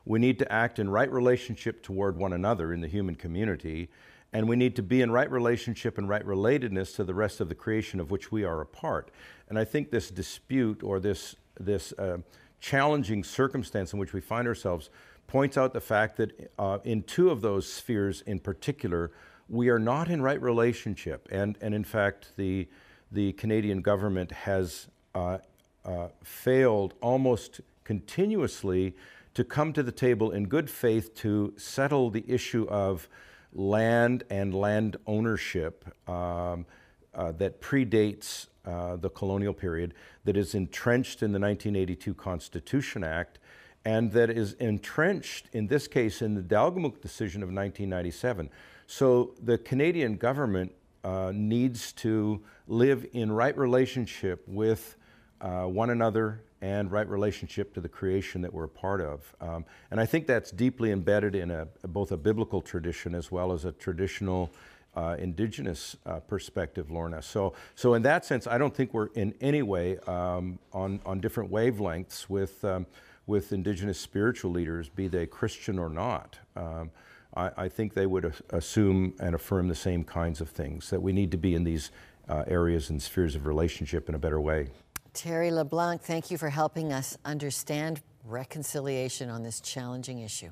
We 0.06 0.20
need 0.20 0.40
to 0.40 0.52
act 0.52 0.80
in 0.80 0.90
right 0.90 1.12
relationship 1.12 1.84
toward 1.84 2.16
one 2.16 2.32
another 2.32 2.72
in 2.72 2.82
the 2.82 2.88
human 2.88 3.16
community. 3.16 3.90
And 4.32 4.48
we 4.48 4.56
need 4.56 4.76
to 4.76 4.84
be 4.84 5.02
in 5.02 5.12
right 5.12 5.30
relationship 5.30 5.98
and 5.98 6.08
right 6.08 6.26
relatedness 6.26 6.96
to 6.96 7.04
the 7.04 7.14
rest 7.14 7.42
of 7.42 7.50
the 7.50 7.56
creation 7.56 8.00
of 8.00 8.12
which 8.12 8.32
we 8.32 8.44
are 8.44 8.62
a 8.62 8.66
part. 8.66 9.12
And 9.50 9.58
I 9.58 9.66
think 9.66 9.90
this 9.90 10.10
dispute 10.10 10.84
or 10.84 11.00
this, 11.00 11.36
this 11.60 11.94
uh, 11.94 12.20
challenging 12.60 13.24
circumstance 13.24 13.94
in 13.94 14.00
which 14.00 14.14
we 14.14 14.22
find 14.22 14.48
ourselves 14.48 14.90
points 15.28 15.58
out 15.58 15.74
the 15.74 15.82
fact 15.82 16.18
that 16.18 16.52
uh, 16.58 16.80
in 16.84 17.04
two 17.04 17.30
of 17.30 17.42
those 17.42 17.72
spheres 17.72 18.22
in 18.22 18.40
particular, 18.40 19.12
we 19.50 19.70
are 19.70 19.80
not 19.80 20.10
in 20.10 20.22
right 20.22 20.42
relationship. 20.42 21.28
And, 21.32 21.58
and 21.62 21.74
in 21.74 21.84
fact, 21.84 22.32
the, 22.38 22.68
the 23.12 23.34
Canadian 23.34 23.82
government 23.82 24.32
has 24.32 24.88
uh, 25.16 25.38
uh, 25.86 26.08
failed 26.24 26.94
almost 27.02 27.62
continuously 27.84 28.96
to 29.34 29.44
come 29.44 29.72
to 29.74 29.84
the 29.84 29.92
table 29.92 30.32
in 30.32 30.48
good 30.48 30.70
faith 30.70 31.14
to 31.16 31.54
settle 31.58 32.10
the 32.10 32.26
issue 32.28 32.68
of 32.70 33.08
land 33.54 34.24
and 34.30 34.54
land 34.54 34.98
ownership 35.06 35.86
um, 36.10 36.66
uh, 37.14 37.32
that 37.34 37.62
predates 37.62 38.48
uh, 38.66 38.98
the 38.98 39.10
colonial 39.10 39.54
period, 39.54 39.94
that 40.26 40.36
is 40.36 40.54
entrenched 40.54 41.24
in 41.24 41.32
the 41.32 41.40
1982 41.40 42.14
Constitution 42.14 43.04
Act, 43.04 43.40
and 43.86 44.12
that 44.12 44.30
is 44.30 44.54
entrenched, 44.54 45.48
in 45.54 45.68
this 45.68 45.88
case, 45.88 46.22
in 46.22 46.36
the 46.36 46.42
Delgamuukw 46.42 47.02
decision 47.02 47.42
of 47.42 47.48
1997. 47.48 48.50
So 48.86 49.34
the 49.42 49.58
Canadian 49.58 50.18
government 50.18 50.74
uh, 51.08 51.32
needs 51.34 51.94
to 51.94 52.42
live 52.68 53.08
in 53.14 53.32
right 53.32 53.58
relationship 53.58 54.44
with 54.46 54.98
uh, 55.40 55.64
one 55.64 55.90
another 55.90 56.42
and 56.62 56.92
right 56.92 57.08
relationship 57.08 57.74
to 57.74 57.80
the 57.80 57.88
creation 57.88 58.42
that 58.42 58.54
we're 58.54 58.66
a 58.66 58.70
part 58.70 59.00
of. 59.00 59.34
Um, 59.40 59.64
and 59.90 60.02
I 60.02 60.06
think 60.06 60.28
that's 60.28 60.52
deeply 60.52 60.92
embedded 60.92 61.34
in 61.34 61.50
a, 61.50 61.68
both 61.88 62.12
a 62.12 62.18
biblical 62.18 62.62
tradition 62.62 63.16
as 63.16 63.32
well 63.32 63.54
as 63.54 63.64
a 63.64 63.72
traditional 63.72 64.52
uh, 64.98 65.16
indigenous 65.18 65.96
uh, 66.06 66.20
perspective, 66.20 66.92
Lorna. 66.92 67.22
So, 67.22 67.54
so 67.76 67.94
in 67.94 68.02
that 68.02 68.26
sense, 68.26 68.46
I 68.46 68.58
don't 68.58 68.76
think 68.76 68.94
we're 68.94 69.14
in 69.14 69.34
any 69.40 69.62
way 69.62 70.00
um, 70.08 70.60
on, 70.74 71.00
on 71.06 71.22
different 71.22 71.52
wavelengths 71.52 72.28
with, 72.28 72.66
um, 72.66 72.86
with 73.28 73.54
indigenous 73.54 74.00
spiritual 74.00 74.52
leaders, 74.52 74.90
be 74.90 75.08
they 75.08 75.26
Christian 75.26 75.80
or 75.80 75.90
not. 75.90 76.38
Um, 76.58 76.92
I, 77.38 77.52
I 77.56 77.70
think 77.70 77.94
they 77.94 78.08
would 78.08 78.34
assume 78.50 79.14
and 79.20 79.36
affirm 79.36 79.68
the 79.68 79.76
same 79.76 80.04
kinds 80.04 80.42
of 80.42 80.50
things, 80.50 80.90
that 80.90 81.02
we 81.02 81.14
need 81.14 81.32
to 81.32 81.38
be 81.38 81.54
in 81.54 81.64
these 81.64 81.92
uh, 82.28 82.44
areas 82.48 82.90
and 82.90 83.02
spheres 83.02 83.36
of 83.36 83.46
relationship 83.46 84.10
in 84.10 84.16
a 84.16 84.20
better 84.20 84.42
way. 84.42 84.70
Terry 85.14 85.52
LeBlanc, 85.52 86.02
thank 86.02 86.32
you 86.32 86.38
for 86.38 86.50
helping 86.50 86.92
us 86.92 87.18
understand 87.24 88.02
reconciliation 88.26 89.30
on 89.30 89.44
this 89.44 89.62
challenging 89.62 90.20
issue. 90.20 90.50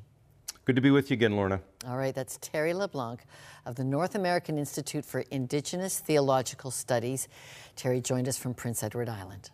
Good 0.64 0.76
to 0.76 0.82
be 0.82 0.92
with 0.92 1.12
you 1.12 1.16
again, 1.16 1.36
Lorna. 1.36 1.60
All 1.88 1.98
right, 1.98 2.16
that's 2.16 2.40
Terry 2.42 2.74
LeBlanc 2.74 3.22
of 3.66 3.76
the 3.76 3.84
North 3.84 4.16
American 4.16 4.58
Institute 4.58 5.06
for 5.06 5.20
Indigenous 5.30 6.00
Theological 6.00 6.72
Studies. 6.72 7.28
Terry 7.76 8.02
joined 8.02 8.28
us 8.28 8.38
from 8.38 8.54
Prince 8.54 8.82
Edward 8.82 9.10
Island. 9.10 9.52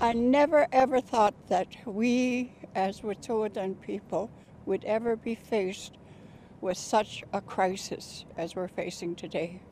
I 0.00 0.12
never 0.12 0.66
ever 0.72 1.00
thought 1.00 1.34
that 1.48 1.66
we, 1.84 2.52
as 2.74 3.00
Wet'suwet'en 3.00 3.80
people, 3.82 4.30
would 4.68 4.84
ever 4.84 5.16
be 5.16 5.34
faced 5.34 5.96
with 6.60 6.76
such 6.76 7.24
a 7.32 7.40
crisis 7.40 8.26
as 8.36 8.54
we're 8.54 8.68
facing 8.68 9.16
today. 9.16 9.62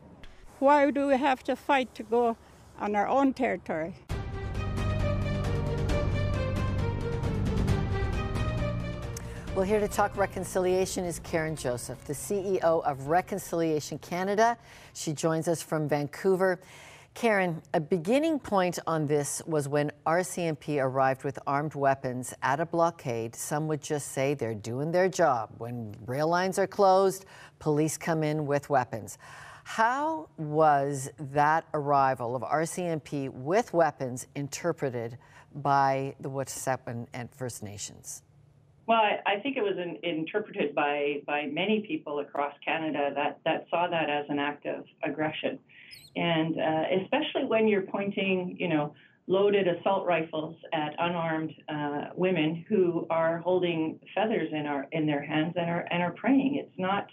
Why 0.59 0.91
do 0.91 1.09
we 1.09 1.19
have 1.19 1.45
to 1.45 1.55
fight 1.55 1.95
to 1.97 2.03
go 2.03 2.39
on 2.81 2.97
our 2.97 3.07
own 3.07 3.35
territory? 3.35 3.95
Well, 9.55 9.65
here 9.65 9.81
to 9.81 9.89
talk 9.89 10.17
reconciliation 10.17 11.05
is 11.05 11.19
Karen 11.19 11.57
Joseph, 11.57 12.03
the 12.07 12.15
CEO 12.15 12.83
of 12.83 13.09
Reconciliation 13.09 13.99
Canada. 13.99 14.57
She 14.95 15.13
joins 15.13 15.47
us 15.47 15.61
from 15.63 15.89
Vancouver. 15.89 16.59
Karen, 17.17 17.63
a 17.73 17.81
beginning 17.81 18.39
point 18.39 18.79
on 18.87 19.07
this 19.07 19.41
was 19.47 19.67
when 19.69 19.91
RCMP 20.07 20.85
arrived 20.85 21.25
with 21.25 21.39
armed 21.47 21.75
weapons 21.75 22.35
at 22.43 22.61
a 22.61 22.67
blockade. 22.67 23.35
Some 23.35 23.69
would 23.69 23.81
just 23.81 24.09
say 24.13 24.35
they're 24.35 24.53
doing 24.53 24.93
their 24.93 25.09
job. 25.09 25.49
When 25.57 25.97
rail 26.05 26.29
lines 26.29 26.59
are 26.59 26.67
closed, 26.67 27.25
police 27.59 27.97
come 27.97 28.23
in 28.23 28.45
with 28.45 28.69
weapons. 28.69 29.17
How 29.65 30.29
was 30.37 31.09
that 31.33 31.65
arrival 31.73 32.37
of 32.37 32.43
RCMP 32.43 33.31
with 33.31 33.73
weapons 33.73 34.27
interpreted 34.35 35.17
by 35.55 36.15
the 36.21 36.29
Wet'suwet'en 36.29 37.07
and 37.15 37.31
First 37.31 37.63
Nations? 37.63 38.25
Well, 38.87 39.01
I, 39.27 39.41
think 39.41 39.57
it 39.57 39.63
was 39.63 39.77
in, 39.79 39.99
interpreted 40.09 40.75
by, 40.75 41.23
by 41.27 41.47
many 41.47 41.85
people 41.87 42.21
across 42.21 42.55
Canada 42.65 43.11
that, 43.15 43.41
that 43.45 43.67
saw 43.69 43.89
that 43.89 44.09
as 44.09 44.27
an 44.29 44.39
act 44.39 44.65
of 44.65 44.85
aggression 45.03 45.59
and 46.17 46.59
uh, 46.59 46.83
especially 47.03 47.45
when 47.45 47.69
you're 47.69 47.83
pointing, 47.83 48.57
you 48.59 48.69
know, 48.69 48.95
loaded 49.29 49.69
assault 49.69 50.07
rifles 50.07 50.57
at 50.73 50.95
unarmed 50.99 51.53
uh, 51.69 52.07
women 52.15 52.65
who 52.69 53.07
are 53.11 53.39
holding 53.39 54.01
feathers 54.15 54.49
in 54.53 54.67
our 54.67 54.87
in 54.93 55.07
their 55.07 55.23
hands 55.23 55.53
and 55.57 55.69
are 55.69 55.87
and 55.91 56.03
are 56.03 56.13
praying. 56.13 56.57
It's 56.57 56.79
not. 56.79 57.09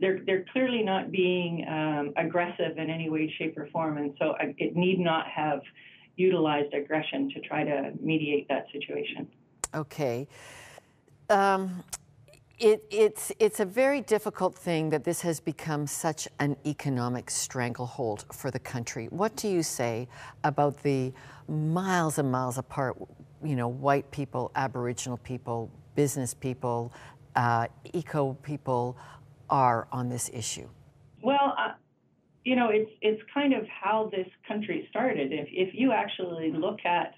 They're, 0.00 0.20
they're 0.26 0.44
clearly 0.52 0.82
not 0.82 1.12
being 1.12 1.64
um, 1.68 2.12
aggressive 2.16 2.78
in 2.78 2.90
any 2.90 3.08
way, 3.08 3.32
shape, 3.38 3.56
or 3.56 3.68
form, 3.68 3.96
and 3.96 4.12
so 4.18 4.30
uh, 4.30 4.46
it 4.58 4.74
need 4.74 4.98
not 4.98 5.28
have 5.28 5.60
utilized 6.16 6.74
aggression 6.74 7.30
to 7.30 7.40
try 7.40 7.62
to 7.62 7.92
mediate 8.00 8.48
that 8.48 8.66
situation. 8.72 9.28
Okay. 9.72 10.26
Um, 11.30 11.84
it, 12.58 12.84
it's, 12.90 13.32
it's 13.38 13.60
a 13.60 13.64
very 13.64 14.00
difficult 14.00 14.56
thing 14.56 14.90
that 14.90 15.04
this 15.04 15.20
has 15.22 15.40
become 15.40 15.86
such 15.86 16.28
an 16.38 16.56
economic 16.64 17.30
stranglehold 17.30 18.26
for 18.32 18.50
the 18.50 18.60
country. 18.60 19.06
What 19.10 19.34
do 19.34 19.48
you 19.48 19.62
say 19.62 20.08
about 20.44 20.82
the 20.82 21.12
miles 21.48 22.18
and 22.18 22.30
miles 22.30 22.58
apart 22.58 22.96
you 23.44 23.56
know, 23.56 23.68
white 23.68 24.10
people, 24.10 24.50
Aboriginal 24.54 25.18
people, 25.18 25.70
business 25.94 26.32
people, 26.32 26.92
uh, 27.36 27.66
eco 27.92 28.34
people 28.42 28.96
are 29.50 29.86
on 29.92 30.08
this 30.08 30.30
issue? 30.32 30.68
Well, 31.22 31.54
uh, 31.58 31.72
you 32.44 32.56
know, 32.56 32.68
it's 32.70 32.90
it's 33.00 33.22
kind 33.32 33.54
of 33.54 33.66
how 33.68 34.10
this 34.10 34.26
country 34.46 34.86
started. 34.90 35.32
If 35.32 35.48
if 35.50 35.74
you 35.74 35.92
actually 35.92 36.52
look 36.52 36.80
at 36.84 37.14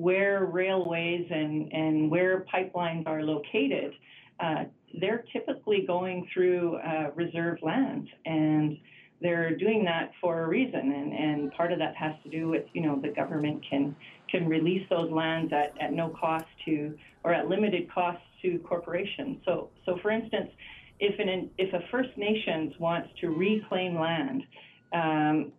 where 0.00 0.44
railways 0.44 1.26
and 1.30 1.72
and 1.72 2.10
where 2.10 2.44
pipelines 2.52 3.06
are 3.06 3.22
located, 3.22 3.92
uh, 4.40 4.64
they're 5.00 5.24
typically 5.32 5.84
going 5.86 6.28
through 6.32 6.76
uh, 6.76 7.10
reserve 7.14 7.58
lands 7.62 8.08
and 8.24 8.78
they're 9.20 9.56
doing 9.56 9.84
that 9.84 10.12
for 10.20 10.44
a 10.44 10.48
reason 10.48 10.92
and, 10.92 11.12
and 11.12 11.52
part 11.52 11.72
of 11.72 11.78
that 11.80 11.94
has 11.96 12.14
to 12.22 12.30
do 12.30 12.48
with 12.48 12.64
you 12.72 12.80
know 12.80 13.00
the 13.02 13.08
government 13.08 13.62
can 13.68 13.94
can 14.30 14.48
release 14.48 14.86
those 14.90 15.10
lands 15.10 15.52
at, 15.52 15.74
at 15.80 15.92
no 15.92 16.08
cost 16.10 16.46
to 16.64 16.96
or 17.24 17.34
at 17.34 17.48
limited 17.48 17.90
cost 17.92 18.20
to 18.42 18.58
corporations. 18.60 19.38
So 19.44 19.70
so 19.84 19.98
for 20.02 20.10
instance 20.10 20.50
if 21.00 21.18
an 21.18 21.50
if 21.58 21.72
a 21.74 21.80
First 21.90 22.16
Nations 22.16 22.72
wants 22.78 23.08
to 23.20 23.28
reclaim 23.28 23.98
land 23.98 24.42
um, 24.92 25.52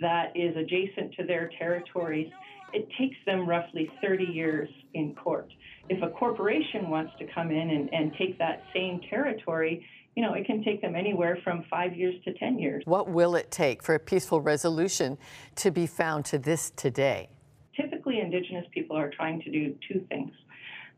that 0.00 0.32
is 0.34 0.56
adjacent 0.56 1.14
to 1.14 1.24
their 1.24 1.50
territories, 1.58 2.30
it 2.76 2.86
takes 2.98 3.16
them 3.24 3.48
roughly 3.48 3.90
30 4.02 4.24
years 4.24 4.68
in 4.92 5.14
court. 5.14 5.50
If 5.88 6.02
a 6.02 6.10
corporation 6.10 6.90
wants 6.90 7.12
to 7.18 7.26
come 7.34 7.50
in 7.50 7.70
and, 7.70 7.92
and 7.94 8.12
take 8.18 8.38
that 8.38 8.64
same 8.74 9.00
territory, 9.08 9.86
you 10.14 10.22
know, 10.22 10.34
it 10.34 10.44
can 10.46 10.62
take 10.62 10.82
them 10.82 10.94
anywhere 10.94 11.38
from 11.42 11.64
five 11.70 11.96
years 11.96 12.14
to 12.24 12.34
10 12.34 12.58
years. 12.58 12.82
What 12.84 13.08
will 13.08 13.34
it 13.34 13.50
take 13.50 13.82
for 13.82 13.94
a 13.94 13.98
peaceful 13.98 14.42
resolution 14.42 15.16
to 15.56 15.70
be 15.70 15.86
found 15.86 16.26
to 16.26 16.38
this 16.38 16.70
today? 16.76 17.30
Typically, 17.74 18.20
Indigenous 18.20 18.66
people 18.72 18.96
are 18.96 19.10
trying 19.10 19.40
to 19.40 19.50
do 19.50 19.74
two 19.90 20.04
things. 20.10 20.32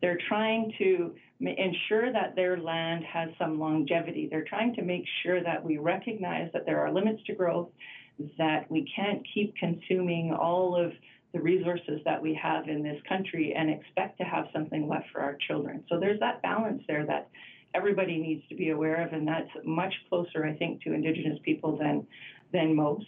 They're 0.01 0.19
trying 0.29 0.73
to 0.79 1.15
ensure 1.41 2.13
that 2.13 2.35
their 2.35 2.57
land 2.59 3.05
has 3.05 3.29
some 3.39 3.61
longevity. 3.61 4.27
They're 4.29 4.45
trying 4.49 4.75
to 4.75 4.83
make 4.83 5.05
sure 5.23 5.43
that 5.45 5.63
we 5.65 5.79
recognize 5.79 6.51
that 6.53 6.67
there 6.67 6.81
are 6.81 6.93
limits 6.93 7.23
to 7.27 7.35
growth, 7.35 7.69
that 8.37 8.69
we 8.69 8.91
can't 8.97 9.23
keep 9.33 9.55
consuming 9.57 10.33
all 10.33 10.77
of 10.77 10.93
the 11.33 11.41
resources 11.41 12.01
that 12.05 12.21
we 12.21 12.39
have 12.43 12.69
in 12.69 12.83
this 12.83 13.01
country 13.09 13.55
and 13.57 13.71
expect 13.71 14.19
to 14.19 14.25
have 14.25 14.47
something 14.53 14.89
left 14.89 15.07
for 15.13 15.21
our 15.21 15.37
children. 15.47 15.85
So 15.89 16.01
there's 16.01 16.21
that 16.21 16.41
balance 16.43 16.83
there 16.89 17.05
that 17.07 17.29
everybody 17.75 18.19
needs 18.19 18.43
to 18.49 18.55
be 18.55 18.71
aware 18.71 19.07
of, 19.07 19.13
and 19.13 19.29
that's 19.29 19.51
much 19.65 19.93
closer, 20.09 20.47
I 20.47 20.55
think, 20.55 20.83
to 20.83 20.93
Indigenous 20.93 21.39
people 21.45 21.77
than 21.77 22.07
than 22.53 22.75
most. 22.75 23.07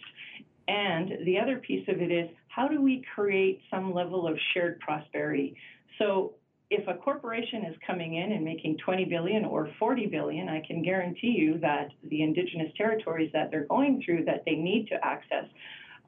And 0.67 1.25
the 1.25 1.39
other 1.39 1.57
piece 1.57 1.87
of 1.87 1.99
it 1.99 2.11
is 2.11 2.29
how 2.47 2.67
do 2.67 2.81
we 2.81 3.03
create 3.15 3.61
some 3.71 3.93
level 3.93 4.27
of 4.27 4.37
shared 4.53 4.79
prosperity? 4.79 5.55
So 5.97 6.35
if 6.69 6.87
a 6.87 6.93
corporation 6.93 7.65
is 7.65 7.75
coming 7.85 8.15
in 8.15 8.31
and 8.31 8.45
making 8.45 8.77
20 8.77 9.05
billion 9.05 9.43
or 9.43 9.69
40 9.77 10.05
billion, 10.07 10.47
I 10.47 10.61
can 10.65 10.81
guarantee 10.81 11.35
you 11.37 11.57
that 11.59 11.89
the 12.03 12.21
indigenous 12.21 12.71
territories 12.77 13.29
that 13.33 13.51
they're 13.51 13.65
going 13.65 14.01
through 14.05 14.25
that 14.25 14.43
they 14.45 14.55
need 14.55 14.87
to 14.87 15.05
access 15.05 15.45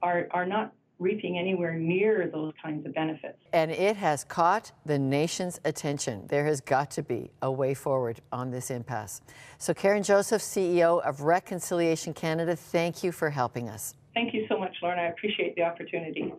are, 0.02 0.28
are 0.32 0.46
not 0.46 0.74
reaping 1.04 1.38
anywhere 1.38 1.74
near 1.76 2.30
those 2.32 2.54
kinds 2.64 2.86
of 2.86 2.96
benefits. 2.96 3.38
And 3.52 3.70
it 3.70 3.98
has 3.98 4.24
caught 4.24 4.72
the 4.86 4.98
nation's 4.98 5.60
attention. 5.66 6.26
There 6.28 6.46
has 6.46 6.62
got 6.62 6.90
to 6.92 7.04
be 7.04 7.30
a 7.42 7.52
way 7.52 7.74
forward 7.74 8.22
on 8.32 8.50
this 8.50 8.72
impasse. 8.72 9.22
So, 9.58 9.74
Karen 9.74 10.02
Joseph, 10.02 10.42
CEO 10.42 11.02
of 11.04 11.22
Reconciliation 11.22 12.14
Canada, 12.14 12.56
thank 12.56 13.04
you 13.04 13.12
for 13.12 13.30
helping 13.30 13.70
us. 13.70 13.94
Thank 14.14 14.34
you 14.34 14.46
so 14.48 14.58
much, 14.58 14.76
Lorna. 14.82 15.02
I 15.02 15.06
appreciate 15.08 15.56
the 15.56 15.64
opportunity. 15.64 16.34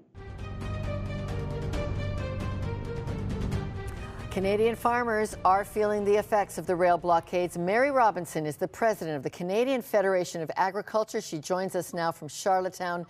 Canadian 4.34 4.74
farmers 4.74 5.36
are 5.44 5.64
feeling 5.64 6.04
the 6.04 6.16
effects 6.16 6.58
of 6.58 6.66
the 6.66 6.74
rail 6.74 6.98
blockades. 6.98 7.56
Mary 7.56 7.92
Robinson 7.92 8.46
is 8.46 8.56
the 8.56 8.66
president 8.66 9.16
of 9.16 9.22
the 9.22 9.30
Canadian 9.30 9.80
Federation 9.80 10.42
of 10.42 10.50
Agriculture. 10.56 11.20
She 11.20 11.38
joins 11.38 11.76
us 11.76 11.94
now 11.94 12.10
from 12.10 12.26
Charlottetown. 12.26 13.06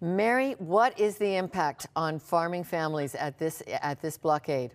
Mary, 0.00 0.52
what 0.60 0.96
is 0.96 1.18
the 1.18 1.34
impact 1.34 1.88
on 1.96 2.20
farming 2.20 2.62
families 2.62 3.16
at 3.16 3.40
this 3.40 3.60
at 3.82 4.00
this 4.00 4.16
blockade? 4.16 4.72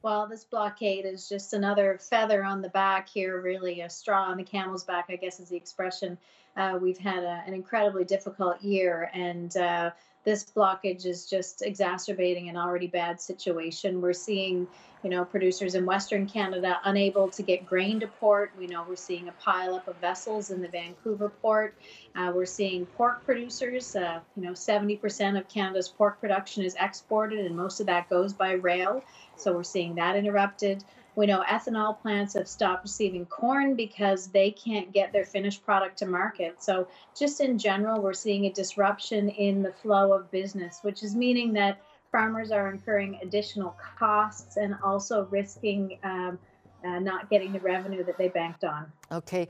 Well, 0.00 0.26
this 0.26 0.44
blockade 0.44 1.04
is 1.04 1.28
just 1.28 1.52
another 1.52 1.98
feather 2.00 2.42
on 2.42 2.62
the 2.62 2.70
back 2.70 3.06
here, 3.06 3.42
really 3.42 3.82
a 3.82 3.90
straw 3.90 4.30
on 4.30 4.38
the 4.38 4.44
camel's 4.44 4.84
back, 4.84 5.08
I 5.10 5.16
guess 5.16 5.40
is 5.40 5.50
the 5.50 5.56
expression. 5.56 6.16
Uh, 6.56 6.78
we've 6.80 6.96
had 6.96 7.22
a, 7.22 7.42
an 7.46 7.52
incredibly 7.52 8.04
difficult 8.04 8.62
year, 8.62 9.10
and 9.12 9.54
uh, 9.58 9.90
this 10.28 10.44
blockage 10.44 11.06
is 11.06 11.24
just 11.24 11.62
exacerbating 11.62 12.50
an 12.50 12.56
already 12.58 12.86
bad 12.86 13.18
situation. 13.18 14.02
We're 14.02 14.12
seeing, 14.12 14.66
you 15.02 15.08
know, 15.08 15.24
producers 15.24 15.74
in 15.74 15.86
Western 15.86 16.26
Canada 16.26 16.78
unable 16.84 17.30
to 17.30 17.42
get 17.42 17.64
grain 17.64 17.98
to 18.00 18.08
port. 18.08 18.52
We 18.58 18.66
know 18.66 18.84
we're 18.86 18.96
seeing 18.96 19.28
a 19.28 19.32
pileup 19.32 19.88
of 19.88 19.96
vessels 19.96 20.50
in 20.50 20.60
the 20.60 20.68
Vancouver 20.68 21.30
port. 21.30 21.74
Uh, 22.14 22.30
we're 22.34 22.44
seeing 22.44 22.84
pork 22.84 23.24
producers, 23.24 23.96
uh, 23.96 24.20
you 24.36 24.42
know, 24.42 24.52
70% 24.52 25.38
of 25.38 25.48
Canada's 25.48 25.88
pork 25.88 26.20
production 26.20 26.62
is 26.62 26.76
exported, 26.78 27.46
and 27.46 27.56
most 27.56 27.80
of 27.80 27.86
that 27.86 28.10
goes 28.10 28.34
by 28.34 28.52
rail. 28.52 29.02
So 29.36 29.54
we're 29.54 29.62
seeing 29.62 29.94
that 29.94 30.14
interrupted. 30.14 30.84
We 31.18 31.26
know 31.26 31.42
ethanol 31.50 32.00
plants 32.00 32.34
have 32.34 32.46
stopped 32.46 32.84
receiving 32.84 33.26
corn 33.26 33.74
because 33.74 34.28
they 34.28 34.52
can't 34.52 34.92
get 34.92 35.12
their 35.12 35.24
finished 35.24 35.64
product 35.64 35.98
to 35.98 36.06
market. 36.06 36.62
So, 36.62 36.86
just 37.18 37.40
in 37.40 37.58
general, 37.58 38.00
we're 38.00 38.12
seeing 38.12 38.44
a 38.44 38.52
disruption 38.52 39.28
in 39.28 39.64
the 39.64 39.72
flow 39.72 40.12
of 40.12 40.30
business, 40.30 40.78
which 40.82 41.02
is 41.02 41.16
meaning 41.16 41.52
that 41.54 41.82
farmers 42.12 42.52
are 42.52 42.70
incurring 42.70 43.18
additional 43.20 43.74
costs 43.98 44.58
and 44.58 44.76
also 44.80 45.26
risking 45.28 45.98
um, 46.04 46.38
uh, 46.84 47.00
not 47.00 47.28
getting 47.28 47.52
the 47.52 47.58
revenue 47.58 48.04
that 48.04 48.16
they 48.16 48.28
banked 48.28 48.62
on. 48.62 48.86
Okay. 49.10 49.48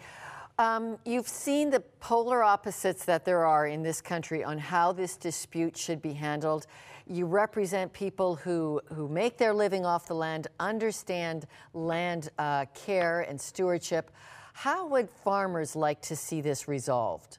Um, 0.58 0.98
you've 1.04 1.28
seen 1.28 1.68
the 1.68 1.80
polar 2.00 2.42
opposites 2.42 3.04
that 3.04 3.26
there 3.26 3.44
are 3.44 3.66
in 3.66 3.82
this 3.82 4.00
country 4.00 4.42
on 4.42 4.56
how 4.56 4.92
this 4.92 5.18
dispute 5.18 5.76
should 5.76 6.00
be 6.00 6.14
handled. 6.14 6.66
You 7.10 7.24
represent 7.24 7.92
people 7.94 8.36
who, 8.36 8.82
who 8.92 9.08
make 9.08 9.38
their 9.38 9.54
living 9.54 9.86
off 9.86 10.06
the 10.06 10.14
land, 10.14 10.46
understand 10.60 11.46
land 11.72 12.28
uh, 12.38 12.66
care 12.74 13.20
and 13.22 13.40
stewardship. 13.40 14.10
How 14.52 14.86
would 14.88 15.08
farmers 15.08 15.74
like 15.74 16.02
to 16.02 16.16
see 16.16 16.42
this 16.42 16.68
resolved? 16.68 17.38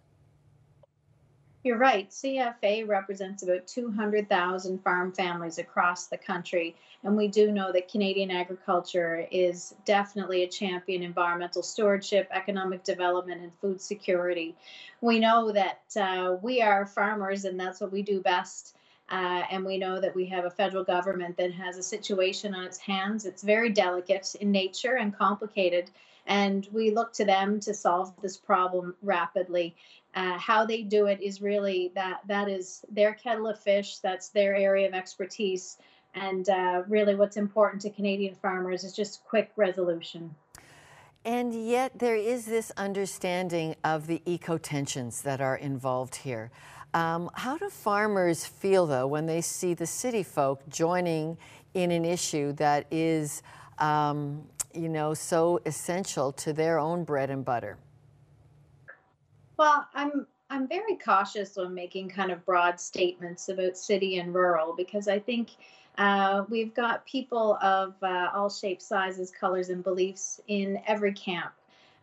You're 1.63 1.77
right. 1.77 2.09
CFA 2.09 2.87
represents 2.87 3.43
about 3.43 3.67
200,000 3.67 4.81
farm 4.81 5.11
families 5.11 5.59
across 5.59 6.07
the 6.07 6.17
country. 6.17 6.75
And 7.03 7.17
we 7.17 7.27
do 7.27 7.51
know 7.51 7.71
that 7.73 7.91
Canadian 7.91 8.31
agriculture 8.31 9.27
is 9.29 9.75
definitely 9.85 10.43
a 10.43 10.47
champion 10.47 11.03
environmental 11.03 11.61
stewardship, 11.61 12.29
economic 12.31 12.83
development, 12.83 13.41
and 13.41 13.51
food 13.61 13.81
security. 13.81 14.55
We 15.01 15.19
know 15.19 15.51
that 15.51 15.81
uh, 15.99 16.37
we 16.41 16.61
are 16.61 16.85
farmers, 16.85 17.43
and 17.45 17.59
that's 17.59 17.81
what 17.81 17.91
we 17.91 18.03
do 18.03 18.21
best. 18.21 18.75
Uh, 19.09 19.43
and 19.51 19.65
we 19.65 19.77
know 19.77 19.99
that 19.99 20.15
we 20.15 20.25
have 20.27 20.45
a 20.45 20.49
federal 20.49 20.83
government 20.83 21.35
that 21.37 21.51
has 21.51 21.77
a 21.77 21.83
situation 21.83 22.53
on 22.53 22.65
its 22.65 22.77
hands. 22.77 23.25
It's 23.25 23.41
very 23.41 23.69
delicate 23.69 24.35
in 24.39 24.51
nature 24.51 24.97
and 24.97 25.17
complicated. 25.17 25.89
And 26.27 26.67
we 26.71 26.91
look 26.91 27.13
to 27.13 27.25
them 27.25 27.59
to 27.61 27.73
solve 27.73 28.13
this 28.21 28.37
problem 28.37 28.95
rapidly. 29.01 29.75
Uh, 30.13 30.37
how 30.37 30.65
they 30.65 30.83
do 30.83 31.07
it 31.07 31.21
is 31.21 31.41
really 31.41 31.91
that 31.95 32.21
that 32.27 32.47
is 32.47 32.85
their 32.91 33.13
kettle 33.13 33.47
of 33.47 33.59
fish. 33.59 33.97
That's 33.97 34.29
their 34.29 34.55
area 34.55 34.87
of 34.87 34.93
expertise. 34.93 35.77
And 36.13 36.47
uh, 36.49 36.83
really, 36.87 37.15
what's 37.15 37.37
important 37.37 37.81
to 37.83 37.89
Canadian 37.89 38.35
farmers 38.35 38.83
is 38.83 38.95
just 38.95 39.23
quick 39.25 39.51
resolution. 39.55 40.35
And 41.25 41.53
yet, 41.53 41.99
there 41.99 42.15
is 42.15 42.45
this 42.45 42.71
understanding 42.77 43.75
of 43.83 44.07
the 44.07 44.21
eco 44.25 44.57
tensions 44.57 45.21
that 45.23 45.41
are 45.41 45.55
involved 45.55 46.15
here. 46.17 46.49
Um, 46.93 47.29
how 47.35 47.57
do 47.57 47.69
farmers 47.69 48.45
feel, 48.45 48.87
though, 48.87 49.07
when 49.07 49.25
they 49.25 49.41
see 49.41 49.73
the 49.73 49.85
city 49.85 50.23
folk 50.23 50.67
joining 50.69 51.37
in 51.73 51.91
an 51.91 52.03
issue 52.03 52.53
that 52.53 52.87
is, 52.89 53.43
um, 53.77 54.43
you 54.73 54.89
know, 54.89 55.13
so 55.13 55.61
essential 55.65 56.31
to 56.33 56.53
their 56.53 56.79
own 56.79 57.03
bread 57.03 57.29
and 57.29 57.45
butter? 57.45 57.77
Well, 59.57 59.87
I'm 59.93 60.25
I'm 60.49 60.67
very 60.67 60.95
cautious 60.95 61.57
when 61.57 61.75
making 61.75 62.09
kind 62.09 62.31
of 62.31 62.43
broad 62.43 62.79
statements 62.79 63.49
about 63.49 63.77
city 63.77 64.17
and 64.17 64.33
rural 64.33 64.73
because 64.75 65.07
I 65.07 65.19
think 65.19 65.49
uh, 65.99 66.45
we've 66.49 66.73
got 66.73 67.05
people 67.05 67.57
of 67.61 67.93
uh, 68.01 68.29
all 68.33 68.49
shapes, 68.49 68.85
sizes, 68.85 69.29
colors, 69.29 69.69
and 69.69 69.83
beliefs 69.83 70.41
in 70.47 70.81
every 70.87 71.13
camp. 71.13 71.51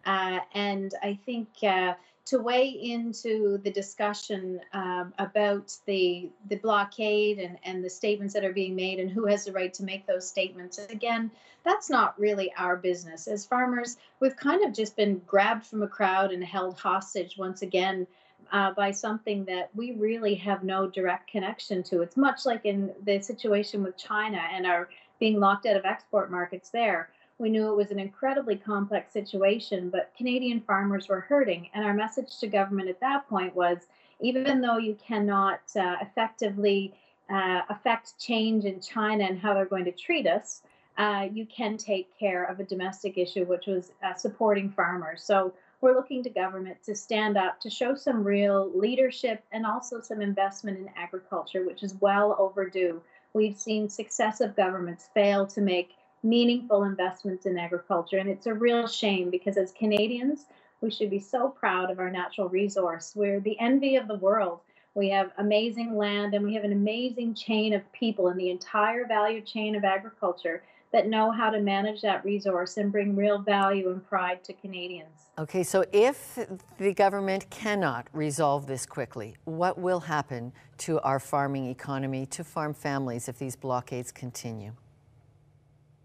Uh, 0.04 0.38
and 0.54 0.94
I 1.02 1.18
think 1.26 1.48
uh, 1.64 1.94
to 2.26 2.40
weigh 2.40 2.68
into 2.68 3.58
the 3.58 3.70
discussion 3.70 4.60
um, 4.72 5.14
about 5.18 5.74
the 5.86 6.28
the 6.48 6.56
blockade 6.56 7.38
and, 7.38 7.56
and 7.64 7.84
the 7.84 7.90
statements 7.90 8.34
that 8.34 8.44
are 8.44 8.52
being 8.52 8.74
made 8.74 8.98
and 8.98 9.10
who 9.10 9.26
has 9.26 9.44
the 9.44 9.52
right 9.52 9.72
to 9.74 9.84
make 9.84 10.06
those 10.06 10.28
statements. 10.28 10.78
Again, 10.78 11.30
that's 11.64 11.88
not 11.88 12.18
really 12.18 12.52
our 12.58 12.76
business. 12.76 13.28
As 13.28 13.46
farmers, 13.46 13.96
we've 14.20 14.36
kind 14.36 14.64
of 14.64 14.72
just 14.72 14.96
been 14.96 15.20
grabbed 15.26 15.66
from 15.66 15.82
a 15.82 15.88
crowd 15.88 16.32
and 16.32 16.42
held 16.44 16.78
hostage 16.78 17.38
once 17.38 17.62
again 17.62 18.06
uh, 18.52 18.72
by 18.72 18.90
something 18.90 19.44
that 19.44 19.70
we 19.74 19.92
really 19.92 20.34
have 20.34 20.64
no 20.64 20.88
direct 20.88 21.30
connection 21.30 21.82
to. 21.84 22.02
It's 22.02 22.16
much 22.16 22.44
like 22.44 22.64
in 22.64 22.92
the 23.04 23.20
situation 23.20 23.82
with 23.82 23.96
China 23.96 24.40
and 24.52 24.66
our 24.66 24.88
being 25.18 25.40
locked 25.40 25.66
out 25.66 25.76
of 25.76 25.84
export 25.84 26.30
markets 26.30 26.70
there. 26.70 27.08
We 27.38 27.50
knew 27.50 27.68
it 27.68 27.76
was 27.76 27.90
an 27.90 27.98
incredibly 27.98 28.56
complex 28.56 29.12
situation, 29.12 29.90
but 29.90 30.12
Canadian 30.16 30.60
farmers 30.60 31.08
were 31.08 31.20
hurting. 31.20 31.68
And 31.74 31.84
our 31.84 31.92
message 31.92 32.38
to 32.38 32.46
government 32.46 32.88
at 32.88 33.00
that 33.00 33.28
point 33.28 33.54
was 33.54 33.78
even 34.20 34.60
though 34.62 34.78
you 34.78 34.96
cannot 35.06 35.60
uh, 35.76 35.96
effectively 36.00 36.94
uh, 37.28 37.62
affect 37.68 38.18
change 38.18 38.64
in 38.64 38.80
China 38.80 39.24
and 39.24 39.38
how 39.38 39.52
they're 39.52 39.66
going 39.66 39.84
to 39.84 39.92
treat 39.92 40.26
us, 40.26 40.62
uh, 40.96 41.28
you 41.30 41.44
can 41.46 41.76
take 41.76 42.08
care 42.18 42.44
of 42.44 42.58
a 42.58 42.64
domestic 42.64 43.18
issue, 43.18 43.44
which 43.44 43.66
was 43.66 43.92
uh, 44.02 44.14
supporting 44.14 44.70
farmers. 44.70 45.22
So 45.22 45.52
we're 45.82 45.94
looking 45.94 46.22
to 46.22 46.30
government 46.30 46.82
to 46.84 46.94
stand 46.94 47.36
up 47.36 47.60
to 47.60 47.68
show 47.68 47.94
some 47.94 48.24
real 48.24 48.70
leadership 48.74 49.44
and 49.52 49.66
also 49.66 50.00
some 50.00 50.22
investment 50.22 50.78
in 50.78 50.88
agriculture, 50.96 51.66
which 51.66 51.82
is 51.82 51.94
well 52.00 52.34
overdue. 52.38 53.02
We've 53.34 53.58
seen 53.58 53.90
successive 53.90 54.56
governments 54.56 55.10
fail 55.12 55.46
to 55.48 55.60
make 55.60 55.90
meaningful 56.26 56.82
investments 56.82 57.46
in 57.46 57.56
agriculture, 57.56 58.18
and 58.18 58.28
it's 58.28 58.46
a 58.46 58.54
real 58.54 58.86
shame 58.86 59.30
because 59.30 59.56
as 59.56 59.72
Canadians, 59.72 60.46
we 60.80 60.90
should 60.90 61.10
be 61.10 61.20
so 61.20 61.48
proud 61.48 61.90
of 61.90 61.98
our 61.98 62.10
natural 62.10 62.48
resource. 62.48 63.12
We're 63.14 63.40
the 63.40 63.58
envy 63.60 63.96
of 63.96 64.08
the 64.08 64.16
world. 64.16 64.60
We 64.94 65.10
have 65.10 65.30
amazing 65.38 65.96
land 65.96 66.34
and 66.34 66.44
we 66.44 66.54
have 66.54 66.64
an 66.64 66.72
amazing 66.72 67.34
chain 67.34 67.72
of 67.74 67.90
people 67.92 68.28
in 68.28 68.36
the 68.36 68.50
entire 68.50 69.06
value 69.06 69.40
chain 69.40 69.76
of 69.76 69.84
agriculture 69.84 70.62
that 70.92 71.08
know 71.08 71.30
how 71.30 71.50
to 71.50 71.60
manage 71.60 72.00
that 72.02 72.24
resource 72.24 72.76
and 72.76 72.92
bring 72.92 73.14
real 73.14 73.38
value 73.38 73.90
and 73.90 74.06
pride 74.06 74.42
to 74.44 74.52
Canadians. 74.54 75.28
Okay, 75.38 75.62
so 75.62 75.84
if 75.92 76.38
the 76.78 76.94
government 76.94 77.50
cannot 77.50 78.08
resolve 78.12 78.66
this 78.66 78.86
quickly, 78.86 79.36
what 79.44 79.78
will 79.78 80.00
happen 80.00 80.52
to 80.78 80.98
our 81.00 81.18
farming 81.18 81.66
economy, 81.66 82.24
to 82.26 82.42
farm 82.42 82.72
families 82.72 83.28
if 83.28 83.38
these 83.38 83.56
blockades 83.56 84.10
continue? 84.12 84.72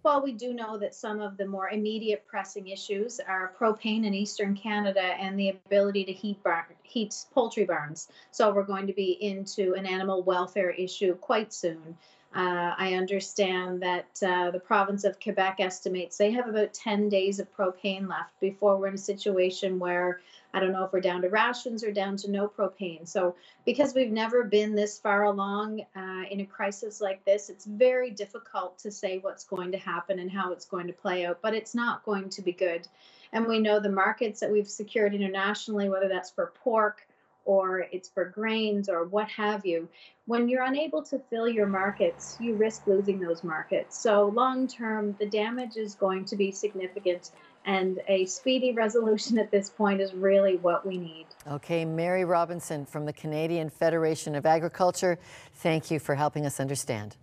Well, 0.03 0.23
we 0.23 0.31
do 0.33 0.53
know 0.53 0.79
that 0.79 0.95
some 0.95 1.19
of 1.19 1.37
the 1.37 1.45
more 1.45 1.69
immediate 1.69 2.25
pressing 2.25 2.69
issues 2.69 3.19
are 3.19 3.53
propane 3.59 4.03
in 4.03 4.15
eastern 4.15 4.55
Canada 4.55 5.01
and 5.01 5.39
the 5.39 5.49
ability 5.49 6.05
to 6.05 6.11
heat 6.11 6.41
bar- 6.43 6.67
heat 6.81 7.15
poultry 7.35 7.65
barns. 7.65 8.09
So 8.31 8.51
we're 8.51 8.63
going 8.63 8.87
to 8.87 8.93
be 8.93 9.11
into 9.21 9.75
an 9.75 9.85
animal 9.85 10.23
welfare 10.23 10.71
issue 10.71 11.13
quite 11.17 11.53
soon. 11.53 11.95
Uh, 12.33 12.73
I 12.77 12.95
understand 12.95 13.83
that 13.83 14.23
uh, 14.25 14.49
the 14.51 14.59
province 14.59 15.03
of 15.03 15.19
Quebec 15.19 15.57
estimates 15.59 16.17
they 16.17 16.31
have 16.31 16.47
about 16.47 16.73
10 16.73 17.09
days 17.09 17.39
of 17.39 17.53
propane 17.55 18.09
left 18.09 18.39
before 18.39 18.77
we're 18.77 18.87
in 18.87 18.95
a 18.95 18.97
situation 18.97 19.77
where 19.77 20.21
I 20.53 20.59
don't 20.59 20.71
know 20.71 20.83
if 20.83 20.91
we're 20.91 21.01
down 21.01 21.21
to 21.21 21.29
rations 21.29 21.83
or 21.83 21.91
down 21.91 22.17
to 22.17 22.31
no 22.31 22.47
propane. 22.47 23.07
So, 23.07 23.35
because 23.65 23.93
we've 23.93 24.11
never 24.11 24.43
been 24.43 24.75
this 24.75 24.99
far 24.99 25.23
along 25.23 25.81
uh, 25.95 26.23
in 26.29 26.41
a 26.41 26.45
crisis 26.45 27.01
like 27.01 27.23
this, 27.25 27.49
it's 27.49 27.65
very 27.65 28.11
difficult 28.11 28.79
to 28.79 28.91
say 28.91 29.19
what's 29.19 29.45
going 29.45 29.71
to 29.71 29.77
happen 29.77 30.19
and 30.19 30.29
how 30.29 30.51
it's 30.51 30.65
going 30.65 30.87
to 30.87 30.93
play 30.93 31.25
out, 31.25 31.39
but 31.41 31.53
it's 31.53 31.73
not 31.73 32.03
going 32.03 32.29
to 32.29 32.41
be 32.41 32.51
good. 32.51 32.87
And 33.33 33.47
we 33.47 33.59
know 33.59 33.79
the 33.79 33.89
markets 33.89 34.41
that 34.41 34.51
we've 34.51 34.67
secured 34.67 35.15
internationally, 35.15 35.89
whether 35.89 36.09
that's 36.09 36.31
for 36.31 36.51
pork, 36.63 37.01
or 37.45 37.87
it's 37.91 38.09
for 38.09 38.25
grains 38.25 38.89
or 38.89 39.05
what 39.05 39.27
have 39.29 39.65
you, 39.65 39.87
when 40.25 40.47
you're 40.47 40.63
unable 40.63 41.01
to 41.03 41.19
fill 41.29 41.47
your 41.47 41.65
markets, 41.65 42.37
you 42.39 42.55
risk 42.55 42.85
losing 42.87 43.19
those 43.19 43.43
markets. 43.43 43.97
So, 43.97 44.27
long 44.27 44.67
term, 44.67 45.15
the 45.19 45.25
damage 45.25 45.77
is 45.77 45.95
going 45.95 46.25
to 46.25 46.35
be 46.35 46.51
significant, 46.51 47.31
and 47.65 47.99
a 48.07 48.25
speedy 48.25 48.71
resolution 48.71 49.37
at 49.37 49.51
this 49.51 49.69
point 49.69 50.01
is 50.01 50.13
really 50.13 50.57
what 50.57 50.85
we 50.85 50.97
need. 50.97 51.25
Okay, 51.47 51.85
Mary 51.85 52.25
Robinson 52.25 52.85
from 52.85 53.05
the 53.05 53.13
Canadian 53.13 53.69
Federation 53.69 54.35
of 54.35 54.45
Agriculture, 54.45 55.19
thank 55.55 55.91
you 55.91 55.99
for 55.99 56.15
helping 56.15 56.45
us 56.45 56.59
understand. 56.59 57.17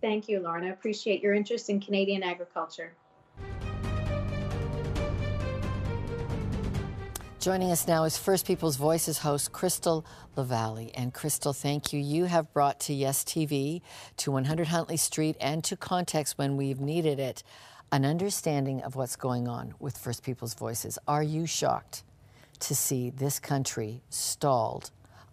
Thank 0.00 0.28
you, 0.28 0.40
Lorna. 0.40 0.68
I 0.68 0.70
appreciate 0.70 1.22
your 1.22 1.34
interest 1.34 1.68
in 1.70 1.80
Canadian 1.80 2.22
agriculture. 2.22 2.92
Joining 7.46 7.70
us 7.70 7.86
now 7.86 8.02
is 8.02 8.18
First 8.18 8.44
People's 8.44 8.74
Voices 8.74 9.18
host 9.18 9.52
Crystal 9.52 10.04
Lavallee. 10.36 10.90
And 10.94 11.14
Crystal, 11.14 11.52
thank 11.52 11.92
you. 11.92 12.00
You 12.00 12.24
have 12.24 12.52
brought 12.52 12.80
to 12.80 12.92
Yes 12.92 13.22
TV, 13.22 13.82
to 14.16 14.32
100 14.32 14.66
Huntley 14.66 14.96
Street, 14.96 15.36
and 15.40 15.62
to 15.62 15.76
Context 15.76 16.38
when 16.38 16.56
we've 16.56 16.80
needed 16.80 17.20
it, 17.20 17.44
an 17.92 18.04
understanding 18.04 18.82
of 18.82 18.96
what's 18.96 19.16
going 19.16 19.48
on 19.48 19.74
with 19.78 19.96
First 19.96 20.22
People's 20.22 20.54
Voices. 20.54 20.98
Are 21.06 21.22
you 21.22 21.46
shocked 21.46 22.02
to 22.60 22.74
see 22.74 23.10
this 23.10 23.38
country 23.38 24.02
stalled 24.10 24.90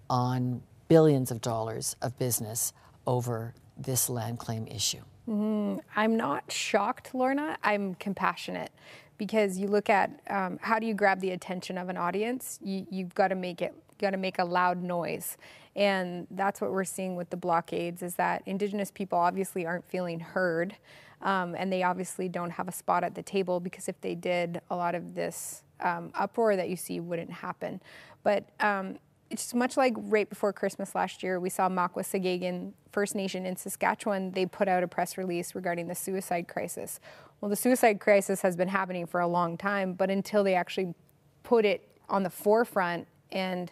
on 0.10 0.62
billions 0.88 1.32
of 1.32 1.42
dollars 1.42 1.96
of 2.02 2.18
business 2.20 2.74
over 3.08 3.54
this 3.78 4.10
land 4.10 4.40
claim 4.40 4.68
issue? 4.68 5.02
Mm, 5.28 5.80
I'm 5.96 6.18
not 6.18 6.52
shocked, 6.52 7.16
Lorna. 7.16 7.58
I'm 7.64 7.96
compassionate 7.96 8.72
because 9.18 9.58
you 9.58 9.68
look 9.68 9.90
at 9.90 10.20
um, 10.30 10.60
how 10.62 10.80
do 10.80 10.86
you 10.86 10.94
grab 10.94 11.22
the 11.22 11.32
attention 11.32 11.78
of 11.78 11.90
an 11.90 11.98
audience? 11.98 12.60
You, 12.62 12.86
you've 12.90 13.16
got 13.16 13.30
to 13.30 13.36
make 13.36 13.62
it 13.62 13.74
got 14.00 14.12
to 14.12 14.18
make 14.18 14.38
a 14.40 14.44
loud 14.44 14.82
noise 14.84 15.38
and 15.76 16.28
that's 16.32 16.62
what 16.62 16.72
we're 16.72 16.84
seeing 16.84 17.16
with 17.16 17.30
the 17.30 17.38
blockades 17.38 18.04
is 18.04 18.16
that 18.16 18.44
indigenous 18.46 18.92
people 18.92 19.18
obviously 19.18 19.66
aren't 19.66 19.86
feeling 19.86 20.20
heard 20.20 20.76
um, 21.22 21.56
and 21.58 21.72
they 21.72 21.84
obviously 21.84 22.28
don't 22.28 22.52
have 22.52 22.68
a 22.68 22.72
spot 22.72 23.04
at 23.04 23.16
the 23.16 23.24
table 23.24 23.60
because 23.60 23.88
if 23.88 24.00
they 24.02 24.14
did 24.14 24.62
a 24.70 24.76
lot 24.76 24.94
of 24.94 25.16
this 25.16 25.64
um, 25.80 26.12
uproar 26.16 26.56
that 26.56 26.70
you 26.70 26.76
see 26.76 27.00
wouldn't 27.00 27.32
happen 27.32 27.82
but 28.24 28.50
um, 28.60 28.98
it's 29.34 29.54
much 29.56 29.78
like 29.78 29.96
right 29.98 30.30
before 30.30 30.54
Christmas 30.54 30.94
last 30.94 31.24
year, 31.24 31.40
we 31.40 31.50
saw 31.50 31.68
Makwa 31.68 32.04
Sahgaiehcan 32.04 32.72
First 32.92 33.16
Nation 33.16 33.48
in 33.48 33.56
Saskatchewan. 33.56 34.32
They 34.32 34.46
put 34.46 34.68
out 34.68 34.84
a 34.84 34.88
press 34.88 35.18
release 35.18 35.56
regarding 35.56 35.88
the 35.88 35.96
suicide 35.96 36.48
crisis. 36.48 37.00
Well, 37.42 37.50
the 37.50 37.56
suicide 37.56 38.00
crisis 38.00 38.42
has 38.44 38.56
been 38.56 38.68
happening 38.68 39.08
for 39.08 39.20
a 39.20 39.28
long 39.28 39.58
time, 39.58 39.94
but 39.94 40.12
until 40.12 40.44
they 40.44 40.54
actually 40.54 40.94
put 41.42 41.66
it 41.66 41.90
on 42.10 42.22
the 42.22 42.30
forefront 42.30 43.08
and 43.32 43.72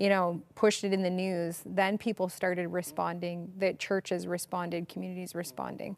you 0.00 0.08
know, 0.08 0.42
pushed 0.54 0.82
it 0.82 0.94
in 0.94 1.02
the 1.02 1.10
news, 1.10 1.62
then 1.66 1.98
people 1.98 2.30
started 2.30 2.68
responding, 2.68 3.52
that 3.58 3.78
churches 3.78 4.26
responded, 4.26 4.88
communities 4.88 5.34
responding. 5.34 5.94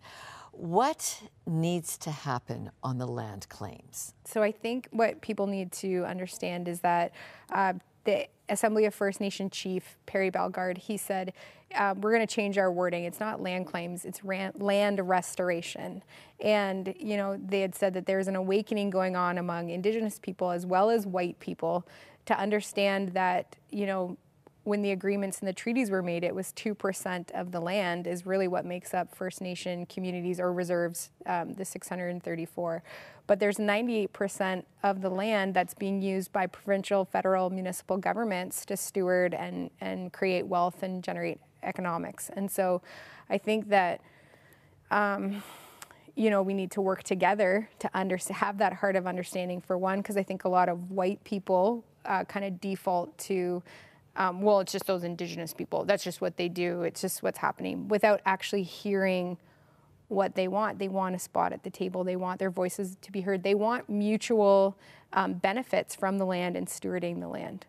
What 0.51 1.23
needs 1.47 1.97
to 1.99 2.11
happen 2.11 2.73
on 2.83 2.99
the 2.99 3.07
land 3.07 3.49
claims? 3.49 4.15
So 4.25 4.43
I 4.43 4.51
think 4.51 4.89
what 4.91 5.21
people 5.21 5.47
need 5.47 5.71
to 5.75 6.05
understand 6.05 6.67
is 6.67 6.81
that 6.81 7.13
uh, 7.53 7.75
the 8.03 8.27
Assembly 8.53 8.85
of 8.85 8.95
First 8.95 9.21
Nation 9.21 9.51
Chief 9.51 9.97
Perry 10.07 10.31
Bellegarde, 10.31 10.79
he 10.79 10.97
said, 10.97 11.33
uh, 11.75 11.95
we're 11.99 12.13
going 12.13 12.27
to 12.27 12.33
change 12.33 12.59
our 12.59 12.71
wording. 12.71 13.05
It's 13.05 13.19
not 13.19 13.41
land 13.41 13.67
claims, 13.67 14.05
it's 14.05 14.23
ran- 14.23 14.53
land 14.57 15.01
restoration. 15.09 16.03
And, 16.41 16.95
you 16.99 17.17
know, 17.17 17.39
they 17.43 17.61
had 17.61 17.75
said 17.75 17.95
that 17.95 18.07
there's 18.07 18.29
an 18.29 18.37
awakening 18.37 18.91
going 18.91 19.17
on 19.17 19.39
among 19.39 19.71
Indigenous 19.71 20.19
people 20.19 20.51
as 20.51 20.67
well 20.67 20.91
as 20.91 21.07
white 21.07 21.39
people 21.41 21.87
to 22.27 22.39
understand 22.39 23.09
that, 23.11 23.57
you 23.71 23.87
know, 23.87 24.17
when 24.65 24.83
the 24.83 24.93
agreements 24.93 25.41
and 25.41 25.49
the 25.49 25.53
treaties 25.53 25.91
were 25.91 26.03
made, 26.03 26.23
it 26.23 26.35
was 26.35 26.53
2% 26.53 27.31
of 27.33 27.51
the 27.51 27.61
land 27.61 28.07
is 28.07 28.25
really 28.25 28.47
what 28.47 28.65
makes 28.65 28.95
up 28.95 29.13
First 29.15 29.41
Nation 29.41 29.87
communities 29.87 30.39
or 30.39 30.53
reserves, 30.53 31.11
um, 31.27 31.55
the 31.55 31.65
634. 31.65 32.83
But 33.27 33.41
there's 33.41 33.57
98% 33.57 34.65
of 34.85 35.01
the 35.01 35.11
land 35.11 35.55
that's 35.55 35.75
being 35.75 36.01
used 36.01 36.33
by 36.33 36.47
provincial, 36.47 37.05
federal, 37.05 37.51
municipal 37.51 37.97
governments 37.97 38.65
to 38.67 38.77
steward 38.77 39.35
and, 39.35 39.71
and 39.81 40.13
create 40.13 40.47
wealth 40.47 40.83
and 40.83 41.03
generate 41.03 41.41
economics. 41.65 42.31
And 42.35 42.51
so 42.51 42.83
I 43.29 43.39
think 43.39 43.69
that, 43.69 44.01
um, 44.93 45.43
you 46.15 46.31
know, 46.31 46.43
we 46.43 46.55
need 46.55 46.71
to 46.73 46.81
work 46.81 47.03
together 47.03 47.69
to 47.81 47.91
under, 47.95 48.17
have 48.31 48.59
that 48.59 48.75
heart 48.75 48.95
of 48.95 49.07
understanding 49.09 49.61
for 49.61 49.77
one, 49.77 49.99
because 49.99 50.17
I 50.17 50.23
think 50.23 50.45
a 50.45 50.49
lot 50.49 50.69
of 50.69 50.91
white 50.91 51.23
people 51.25 51.85
uh, 52.05 52.25
kind 52.25 52.45
of 52.45 52.61
default 52.61 53.17
to, 53.19 53.63
um, 54.17 54.43
well, 54.43 54.61
it's 54.61 54.73
just 54.73 54.87
those 54.87 55.05
indigenous 55.05 55.55
people. 55.55 55.85
That's 55.85 56.05
just 56.05 56.21
what 56.21 56.37
they 56.37 56.49
do. 56.49 56.83
It's 56.83 57.01
just 57.01 57.23
what's 57.23 57.39
happening 57.39 57.89
without 57.89 58.21
actually 58.27 58.63
hearing 58.63 59.39
what 60.09 60.35
they 60.35 60.49
want. 60.49 60.79
They 60.79 60.89
want 60.89 61.15
a 61.15 61.19
spot 61.19 61.53
at 61.53 61.63
the 61.63 61.71
table. 61.71 62.05
They 62.05 62.17
want 62.17 62.39
their 62.39 62.51
voices 62.51 62.97
to 63.01 63.11
be 63.11 63.23
heard. 63.23 63.43
They 63.43 63.55
want 63.55 63.89
mutual 63.89 64.77
um, 65.15 65.35
benefits 65.35 65.95
from 65.95 66.19
the 66.19 66.27
land 66.27 66.57
and 66.57 66.67
stewarding 66.67 67.21
the 67.21 67.29
land. 67.29 67.65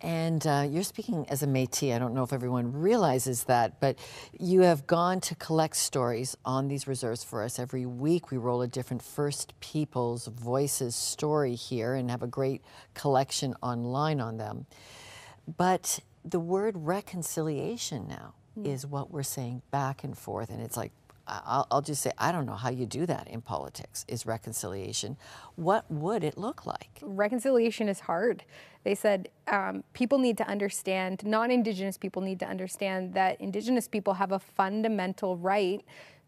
And 0.00 0.46
uh, 0.46 0.66
you're 0.68 0.82
speaking 0.82 1.26
as 1.30 1.42
a 1.42 1.46
Métis. 1.46 1.94
I 1.94 1.98
don't 1.98 2.14
know 2.14 2.24
if 2.24 2.32
everyone 2.32 2.72
realizes 2.72 3.44
that, 3.44 3.80
but 3.80 3.98
you 4.38 4.60
have 4.60 4.86
gone 4.86 5.20
to 5.22 5.34
collect 5.36 5.76
stories 5.76 6.36
on 6.44 6.68
these 6.68 6.86
reserves 6.86 7.24
for 7.24 7.42
us 7.42 7.58
every 7.58 7.86
week. 7.86 8.30
We 8.30 8.36
roll 8.36 8.60
a 8.60 8.68
different 8.68 9.02
First 9.02 9.58
Peoples 9.60 10.26
Voices 10.26 10.94
story 10.94 11.54
here 11.54 11.94
and 11.94 12.10
have 12.10 12.22
a 12.22 12.26
great 12.26 12.62
collection 12.92 13.54
online 13.62 14.20
on 14.20 14.36
them. 14.36 14.66
But 15.56 16.00
the 16.24 16.40
word 16.40 16.74
reconciliation 16.76 18.08
now 18.08 18.34
mm. 18.58 18.66
is 18.66 18.86
what 18.86 19.10
we're 19.10 19.22
saying 19.22 19.62
back 19.70 20.04
and 20.04 20.16
forth, 20.16 20.50
and 20.50 20.60
it's 20.60 20.76
like 20.76 20.92
I'll, 21.26 21.66
I'll, 21.70 21.82
just 21.82 22.02
say, 22.02 22.10
I 22.18 22.32
don't 22.32 22.44
know 22.44 22.54
how 22.54 22.70
you 22.70 22.86
do 22.86 23.06
that 23.06 23.28
in 23.28 23.40
politics, 23.40 24.04
is 24.08 24.26
reconciliation. 24.26 25.16
What 25.56 25.90
would 25.90 26.22
it 26.22 26.36
look 26.36 26.66
like? 26.66 26.90
Reconciliation 27.00 27.88
is 27.88 28.00
hard. 28.00 28.44
They 28.82 28.94
said 28.94 29.28
um, 29.48 29.84
people 29.94 30.18
need 30.18 30.36
to 30.38 30.46
understand, 30.46 31.24
non 31.24 31.50
Indigenous 31.50 31.96
people 31.96 32.20
need 32.20 32.40
to 32.40 32.46
understand 32.46 33.14
that 33.14 33.40
Indigenous 33.40 33.88
people 33.88 34.14
have 34.14 34.32
a 34.32 34.38
fundamental 34.38 35.38
right 35.38 35.82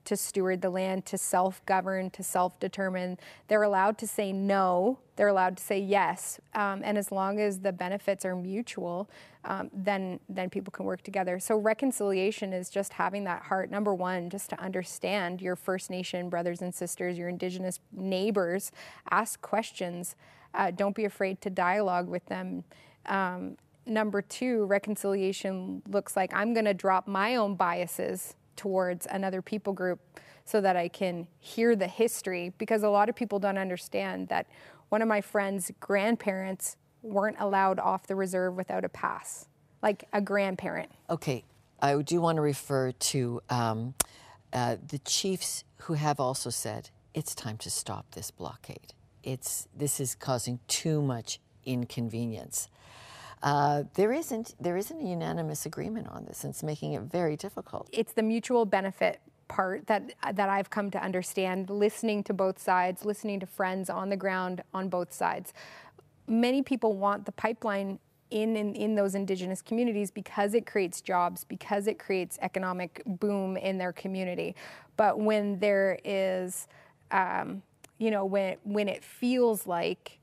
to 0.06 0.16
steward 0.16 0.62
the 0.62 0.70
land, 0.70 1.04
to 1.06 1.18
self 1.18 1.64
govern, 1.66 2.10
to 2.10 2.22
self 2.22 2.58
determine. 2.58 3.18
They're 3.48 3.62
allowed 3.62 3.98
to 3.98 4.06
say 4.06 4.32
no, 4.32 4.98
they're 5.16 5.28
allowed 5.28 5.56
to 5.58 5.62
say 5.62 5.78
yes. 5.78 6.40
Um, 6.54 6.82
and 6.84 6.96
as 6.96 7.12
long 7.12 7.40
as 7.40 7.60
the 7.60 7.72
benefits 7.72 8.24
are 8.24 8.34
mutual, 8.34 9.08
um, 9.44 9.70
then, 9.72 10.20
then 10.28 10.50
people 10.50 10.70
can 10.70 10.84
work 10.84 11.02
together. 11.02 11.38
So 11.38 11.56
reconciliation 11.56 12.52
is 12.52 12.68
just 12.70 12.94
having 12.94 13.24
that 13.24 13.42
heart, 13.42 13.70
number 13.70 13.94
one, 13.94 14.30
just 14.30 14.50
to 14.50 14.60
understand 14.60 15.40
your 15.40 15.56
First 15.56 15.90
Nation 15.90 16.28
brothers 16.28 16.62
and 16.62 16.74
sisters, 16.74 17.16
your 17.16 17.28
Indigenous 17.28 17.80
neighbors, 17.92 18.72
ask 19.10 19.40
questions. 19.40 20.16
Uh, 20.54 20.70
don't 20.70 20.94
be 20.94 21.04
afraid 21.04 21.40
to 21.42 21.50
dialogue 21.50 22.08
with 22.08 22.26
them. 22.26 22.64
Um, 23.06 23.56
number 23.86 24.20
two, 24.20 24.64
reconciliation 24.64 25.82
looks 25.88 26.16
like 26.16 26.32
I'm 26.34 26.54
going 26.54 26.64
to 26.64 26.74
drop 26.74 27.06
my 27.06 27.36
own 27.36 27.54
biases 27.54 28.34
towards 28.56 29.06
another 29.10 29.42
people 29.42 29.72
group 29.72 30.00
so 30.44 30.60
that 30.60 30.76
I 30.76 30.88
can 30.88 31.26
hear 31.38 31.74
the 31.76 31.88
history 31.88 32.52
because 32.58 32.82
a 32.82 32.88
lot 32.88 33.08
of 33.08 33.16
people 33.16 33.38
don't 33.38 33.58
understand 33.58 34.28
that 34.28 34.46
one 34.88 35.02
of 35.02 35.08
my 35.08 35.20
friend's 35.20 35.72
grandparents 35.80 36.76
weren't 37.02 37.36
allowed 37.40 37.78
off 37.78 38.06
the 38.06 38.14
reserve 38.14 38.54
without 38.54 38.84
a 38.84 38.88
pass, 38.88 39.48
like 39.82 40.04
a 40.12 40.20
grandparent. 40.20 40.90
Okay, 41.10 41.44
I 41.80 42.00
do 42.02 42.20
want 42.20 42.36
to 42.36 42.42
refer 42.42 42.92
to 42.92 43.40
um, 43.50 43.94
uh, 44.52 44.76
the 44.88 44.98
chiefs 44.98 45.64
who 45.82 45.94
have 45.94 46.20
also 46.20 46.50
said 46.50 46.90
it's 47.14 47.34
time 47.34 47.58
to 47.58 47.70
stop 47.70 48.12
this 48.12 48.30
blockade. 48.30 48.94
It's 49.22 49.66
this 49.76 49.98
is 49.98 50.14
causing 50.14 50.60
too 50.68 51.02
much 51.02 51.40
inconvenience. 51.64 52.68
Uh, 53.46 53.84
there 53.94 54.12
isn't 54.12 54.54
there 54.60 54.76
isn't 54.76 55.00
a 55.00 55.04
unanimous 55.04 55.66
agreement 55.66 56.08
on 56.08 56.24
this, 56.24 56.42
and 56.42 56.52
it's 56.52 56.62
making 56.62 56.94
it 56.94 57.02
very 57.02 57.36
difficult. 57.36 57.88
It's 57.92 58.12
the 58.12 58.22
mutual 58.22 58.64
benefit 58.64 59.20
part 59.46 59.86
that 59.86 60.12
that 60.32 60.48
I've 60.48 60.68
come 60.68 60.90
to 60.90 61.00
understand 61.00 61.70
listening 61.70 62.24
to 62.24 62.34
both 62.34 62.58
sides 62.58 63.04
listening 63.04 63.38
to 63.38 63.46
friends 63.46 63.88
on 63.88 64.08
the 64.08 64.16
ground 64.16 64.62
on 64.74 64.88
both 64.88 65.12
sides 65.12 65.54
many 66.28 66.62
people 66.62 66.94
want 66.94 67.24
the 67.24 67.32
pipeline 67.32 67.98
in, 68.30 68.56
in, 68.56 68.74
in 68.74 68.94
those 68.94 69.14
indigenous 69.14 69.62
communities 69.62 70.10
because 70.10 70.54
it 70.54 70.66
creates 70.66 71.00
jobs, 71.00 71.44
because 71.44 71.86
it 71.86 71.98
creates 71.98 72.38
economic 72.42 73.02
boom 73.06 73.56
in 73.56 73.78
their 73.78 73.92
community. 73.92 74.56
But 74.96 75.18
when 75.20 75.58
there 75.60 75.98
is, 76.04 76.66
um, 77.10 77.62
you 77.98 78.10
know, 78.10 78.24
when, 78.24 78.56
when 78.64 78.88
it 78.88 79.04
feels 79.04 79.66
like 79.66 80.18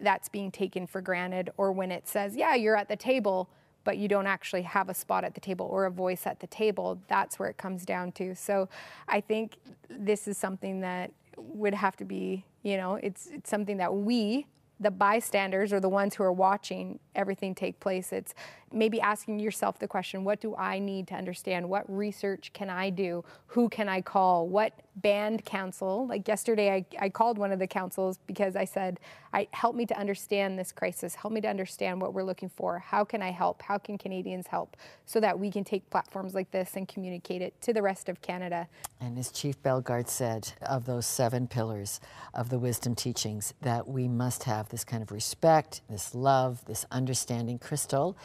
that's 0.00 0.28
being 0.28 0.50
taken 0.50 0.86
for 0.86 1.00
granted, 1.00 1.50
or 1.56 1.72
when 1.72 1.90
it 1.90 2.08
says, 2.08 2.36
yeah, 2.36 2.54
you're 2.54 2.76
at 2.76 2.88
the 2.88 2.96
table, 2.96 3.48
but 3.84 3.98
you 3.98 4.08
don't 4.08 4.26
actually 4.26 4.62
have 4.62 4.88
a 4.88 4.94
spot 4.94 5.24
at 5.24 5.34
the 5.34 5.40
table 5.40 5.66
or 5.66 5.86
a 5.86 5.90
voice 5.90 6.26
at 6.26 6.40
the 6.40 6.46
table, 6.46 7.00
that's 7.08 7.38
where 7.38 7.48
it 7.48 7.56
comes 7.56 7.84
down 7.84 8.12
to. 8.12 8.34
So 8.34 8.68
I 9.08 9.20
think 9.20 9.56
this 9.88 10.28
is 10.28 10.36
something 10.36 10.80
that 10.80 11.12
would 11.36 11.74
have 11.74 11.96
to 11.96 12.04
be, 12.04 12.44
you 12.62 12.76
know, 12.76 12.96
it's, 12.96 13.28
it's 13.28 13.48
something 13.48 13.78
that 13.78 13.94
we 13.94 14.46
the 14.80 14.90
bystanders 14.90 15.72
or 15.74 15.78
the 15.78 15.88
ones 15.88 16.14
who 16.14 16.22
are 16.22 16.32
watching 16.32 16.98
everything 17.14 17.54
take 17.54 17.78
place. 17.80 18.12
It's 18.12 18.34
maybe 18.72 19.00
asking 19.00 19.38
yourself 19.40 19.78
the 19.78 19.88
question 19.88 20.24
what 20.24 20.40
do 20.40 20.54
I 20.56 20.78
need 20.78 21.08
to 21.08 21.14
understand? 21.14 21.68
What 21.68 21.84
research 21.88 22.52
can 22.52 22.70
I 22.70 22.90
do? 22.90 23.24
Who 23.48 23.68
can 23.68 23.88
I 23.88 24.00
call? 24.00 24.48
What 24.48 24.72
band 24.96 25.44
council? 25.44 26.06
Like 26.06 26.26
yesterday, 26.28 26.72
I, 26.72 26.86
I 26.98 27.08
called 27.08 27.38
one 27.38 27.52
of 27.52 27.58
the 27.58 27.66
councils 27.66 28.18
because 28.26 28.56
I 28.56 28.64
said, 28.64 29.00
I, 29.32 29.48
Help 29.52 29.74
me 29.74 29.86
to 29.86 29.98
understand 29.98 30.58
this 30.58 30.72
crisis. 30.72 31.14
Help 31.14 31.32
me 31.32 31.40
to 31.40 31.48
understand 31.48 32.00
what 32.00 32.14
we're 32.14 32.22
looking 32.22 32.48
for. 32.48 32.78
How 32.78 33.04
can 33.04 33.20
I 33.22 33.30
help? 33.30 33.62
How 33.62 33.78
can 33.78 33.98
Canadians 33.98 34.46
help 34.46 34.76
so 35.04 35.20
that 35.20 35.38
we 35.38 35.50
can 35.50 35.64
take 35.64 35.88
platforms 35.90 36.34
like 36.34 36.50
this 36.50 36.76
and 36.76 36.88
communicate 36.88 37.42
it 37.42 37.60
to 37.62 37.72
the 37.72 37.82
rest 37.82 38.08
of 38.08 38.22
Canada? 38.22 38.68
And 39.00 39.18
as 39.18 39.30
Chief 39.30 39.60
Bellegarde 39.62 40.08
said, 40.08 40.52
of 40.62 40.86
those 40.86 41.06
seven 41.06 41.46
pillars 41.46 42.00
of 42.32 42.48
the 42.48 42.58
wisdom 42.58 42.94
teachings, 42.94 43.54
that 43.62 43.88
we 43.88 44.08
must 44.08 44.44
have 44.44 44.68
this 44.68 44.84
kind 44.84 45.02
of 45.02 45.10
respect, 45.10 45.82
this 45.88 46.14
love, 46.14 46.64
this 46.64 46.86
understanding. 46.90 47.58
Crystal, 47.58 48.16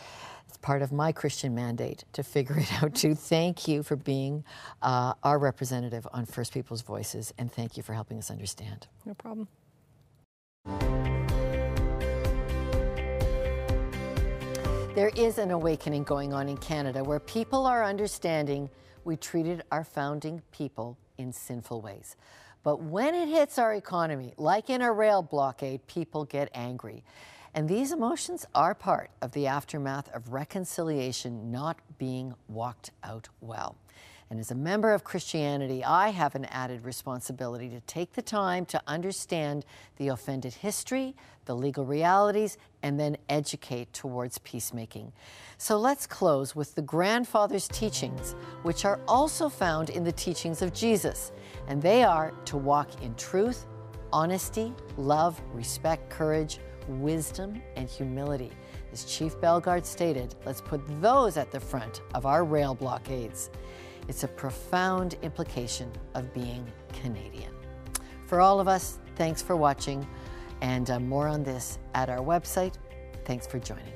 it's 0.48 0.58
part 0.58 0.82
of 0.82 0.92
my 0.92 1.12
Christian 1.12 1.56
mandate 1.56 2.06
to 2.14 2.24
figure 2.24 2.58
it 2.58 2.72
out 2.84 2.96
too. 2.96 3.16
Thank 3.16 3.68
you 3.68 3.84
for 3.84 3.96
being 3.96 4.44
uh, 4.82 5.14
our 5.24 5.40
representative 5.40 6.08
on 6.14 6.26
First 6.26 6.54
People's 6.54 6.82
Voices, 6.82 7.34
and 7.38 7.52
thank 7.52 7.78
you 7.78 7.84
for 7.84 7.94
helping 7.94 8.18
us 8.18 8.32
understand. 8.32 8.88
No 9.06 9.14
problem. 9.14 9.48
There 14.96 15.12
is 15.18 15.40
an 15.40 15.52
awakening 15.52 16.04
going 16.04 16.32
on 16.32 16.48
in 16.48 16.56
Canada 16.56 17.04
where 17.04 17.20
people 17.20 17.66
are 17.66 17.84
understanding 17.84 18.70
we 19.04 19.18
treated 19.18 19.62
our 19.72 19.84
founding 19.84 20.42
people 20.52 20.98
in 21.18 21.34
sinful 21.34 21.82
ways. 21.82 22.16
But 22.64 22.82
when 22.82 23.14
it 23.14 23.28
hits 23.28 23.60
our 23.60 23.76
economy, 23.76 24.34
like 24.38 24.70
in 24.70 24.82
a 24.82 24.92
rail 24.92 25.22
blockade, 25.22 25.86
people 25.86 26.26
get 26.26 26.50
angry. 26.56 27.04
And 27.56 27.70
these 27.70 27.94
emotions 27.94 28.46
are 28.54 28.76
part 28.76 29.12
of 29.22 29.32
the 29.32 29.48
aftermath 29.48 30.14
of 30.14 30.34
reconciliation 30.34 31.52
not 31.52 31.78
being 31.98 32.36
walked 32.50 32.92
out 33.02 33.30
well. 33.40 33.78
And 34.30 34.42
as 34.42 34.52
a 34.52 34.56
member 34.56 34.92
of 34.92 35.06
Christianity, 35.06 35.82
I 35.82 36.10
have 36.10 36.36
an 36.36 36.46
added 36.46 36.84
responsibility 36.84 37.70
to 37.70 37.80
take 37.82 38.12
the 38.12 38.22
time 38.22 38.66
to 38.66 38.82
understand 38.88 39.66
the 39.96 40.10
offended 40.10 40.56
history, 40.56 41.16
the 41.46 41.56
legal 41.56 41.86
realities, 41.86 42.58
and 42.84 43.00
then 43.00 43.16
educate 43.30 43.94
towards 43.94 44.38
peacemaking. 44.40 45.14
So 45.58 45.78
let's 45.78 46.06
close 46.06 46.58
with 46.58 46.76
the 46.76 46.82
grandfather's 46.82 47.70
teachings, 47.70 48.36
which 48.64 48.84
are 48.84 49.00
also 49.08 49.48
found 49.48 49.92
in 49.92 50.04
the 50.04 50.12
teachings 50.12 50.62
of 50.62 50.74
Jesus. 50.74 51.32
And 51.70 51.82
they 51.82 52.04
are 52.04 52.32
to 52.46 52.58
walk 52.58 53.02
in 53.02 53.16
truth, 53.16 53.66
honesty, 54.12 54.74
love, 54.98 55.40
respect, 55.54 56.10
courage, 56.10 56.60
wisdom, 56.88 57.62
and 57.76 57.90
humility. 57.90 58.52
As 58.92 59.04
Chief 59.06 59.40
Bellegarde 59.42 59.86
stated, 59.86 60.36
let's 60.46 60.62
put 60.62 60.82
those 61.02 61.38
at 61.38 61.52
the 61.52 61.60
front 61.60 62.02
of 62.14 62.26
our 62.26 62.44
rail 62.44 62.74
blockades. 62.74 63.50
It's 64.08 64.24
a 64.24 64.28
profound 64.28 65.16
implication 65.22 65.92
of 66.14 66.34
being 66.34 66.66
Canadian. 66.94 67.54
For 68.28 68.40
all 68.40 68.60
of 68.60 68.68
us, 68.68 69.00
thanks 69.16 69.42
for 69.42 69.56
watching, 69.56 70.08
and 70.62 70.90
uh, 70.90 71.00
more 71.00 71.28
on 71.28 71.44
this 71.44 71.80
at 71.94 72.10
our 72.10 72.20
website. 72.20 72.76
Thanks 73.26 73.48
for 73.48 73.60
joining. 73.60 73.95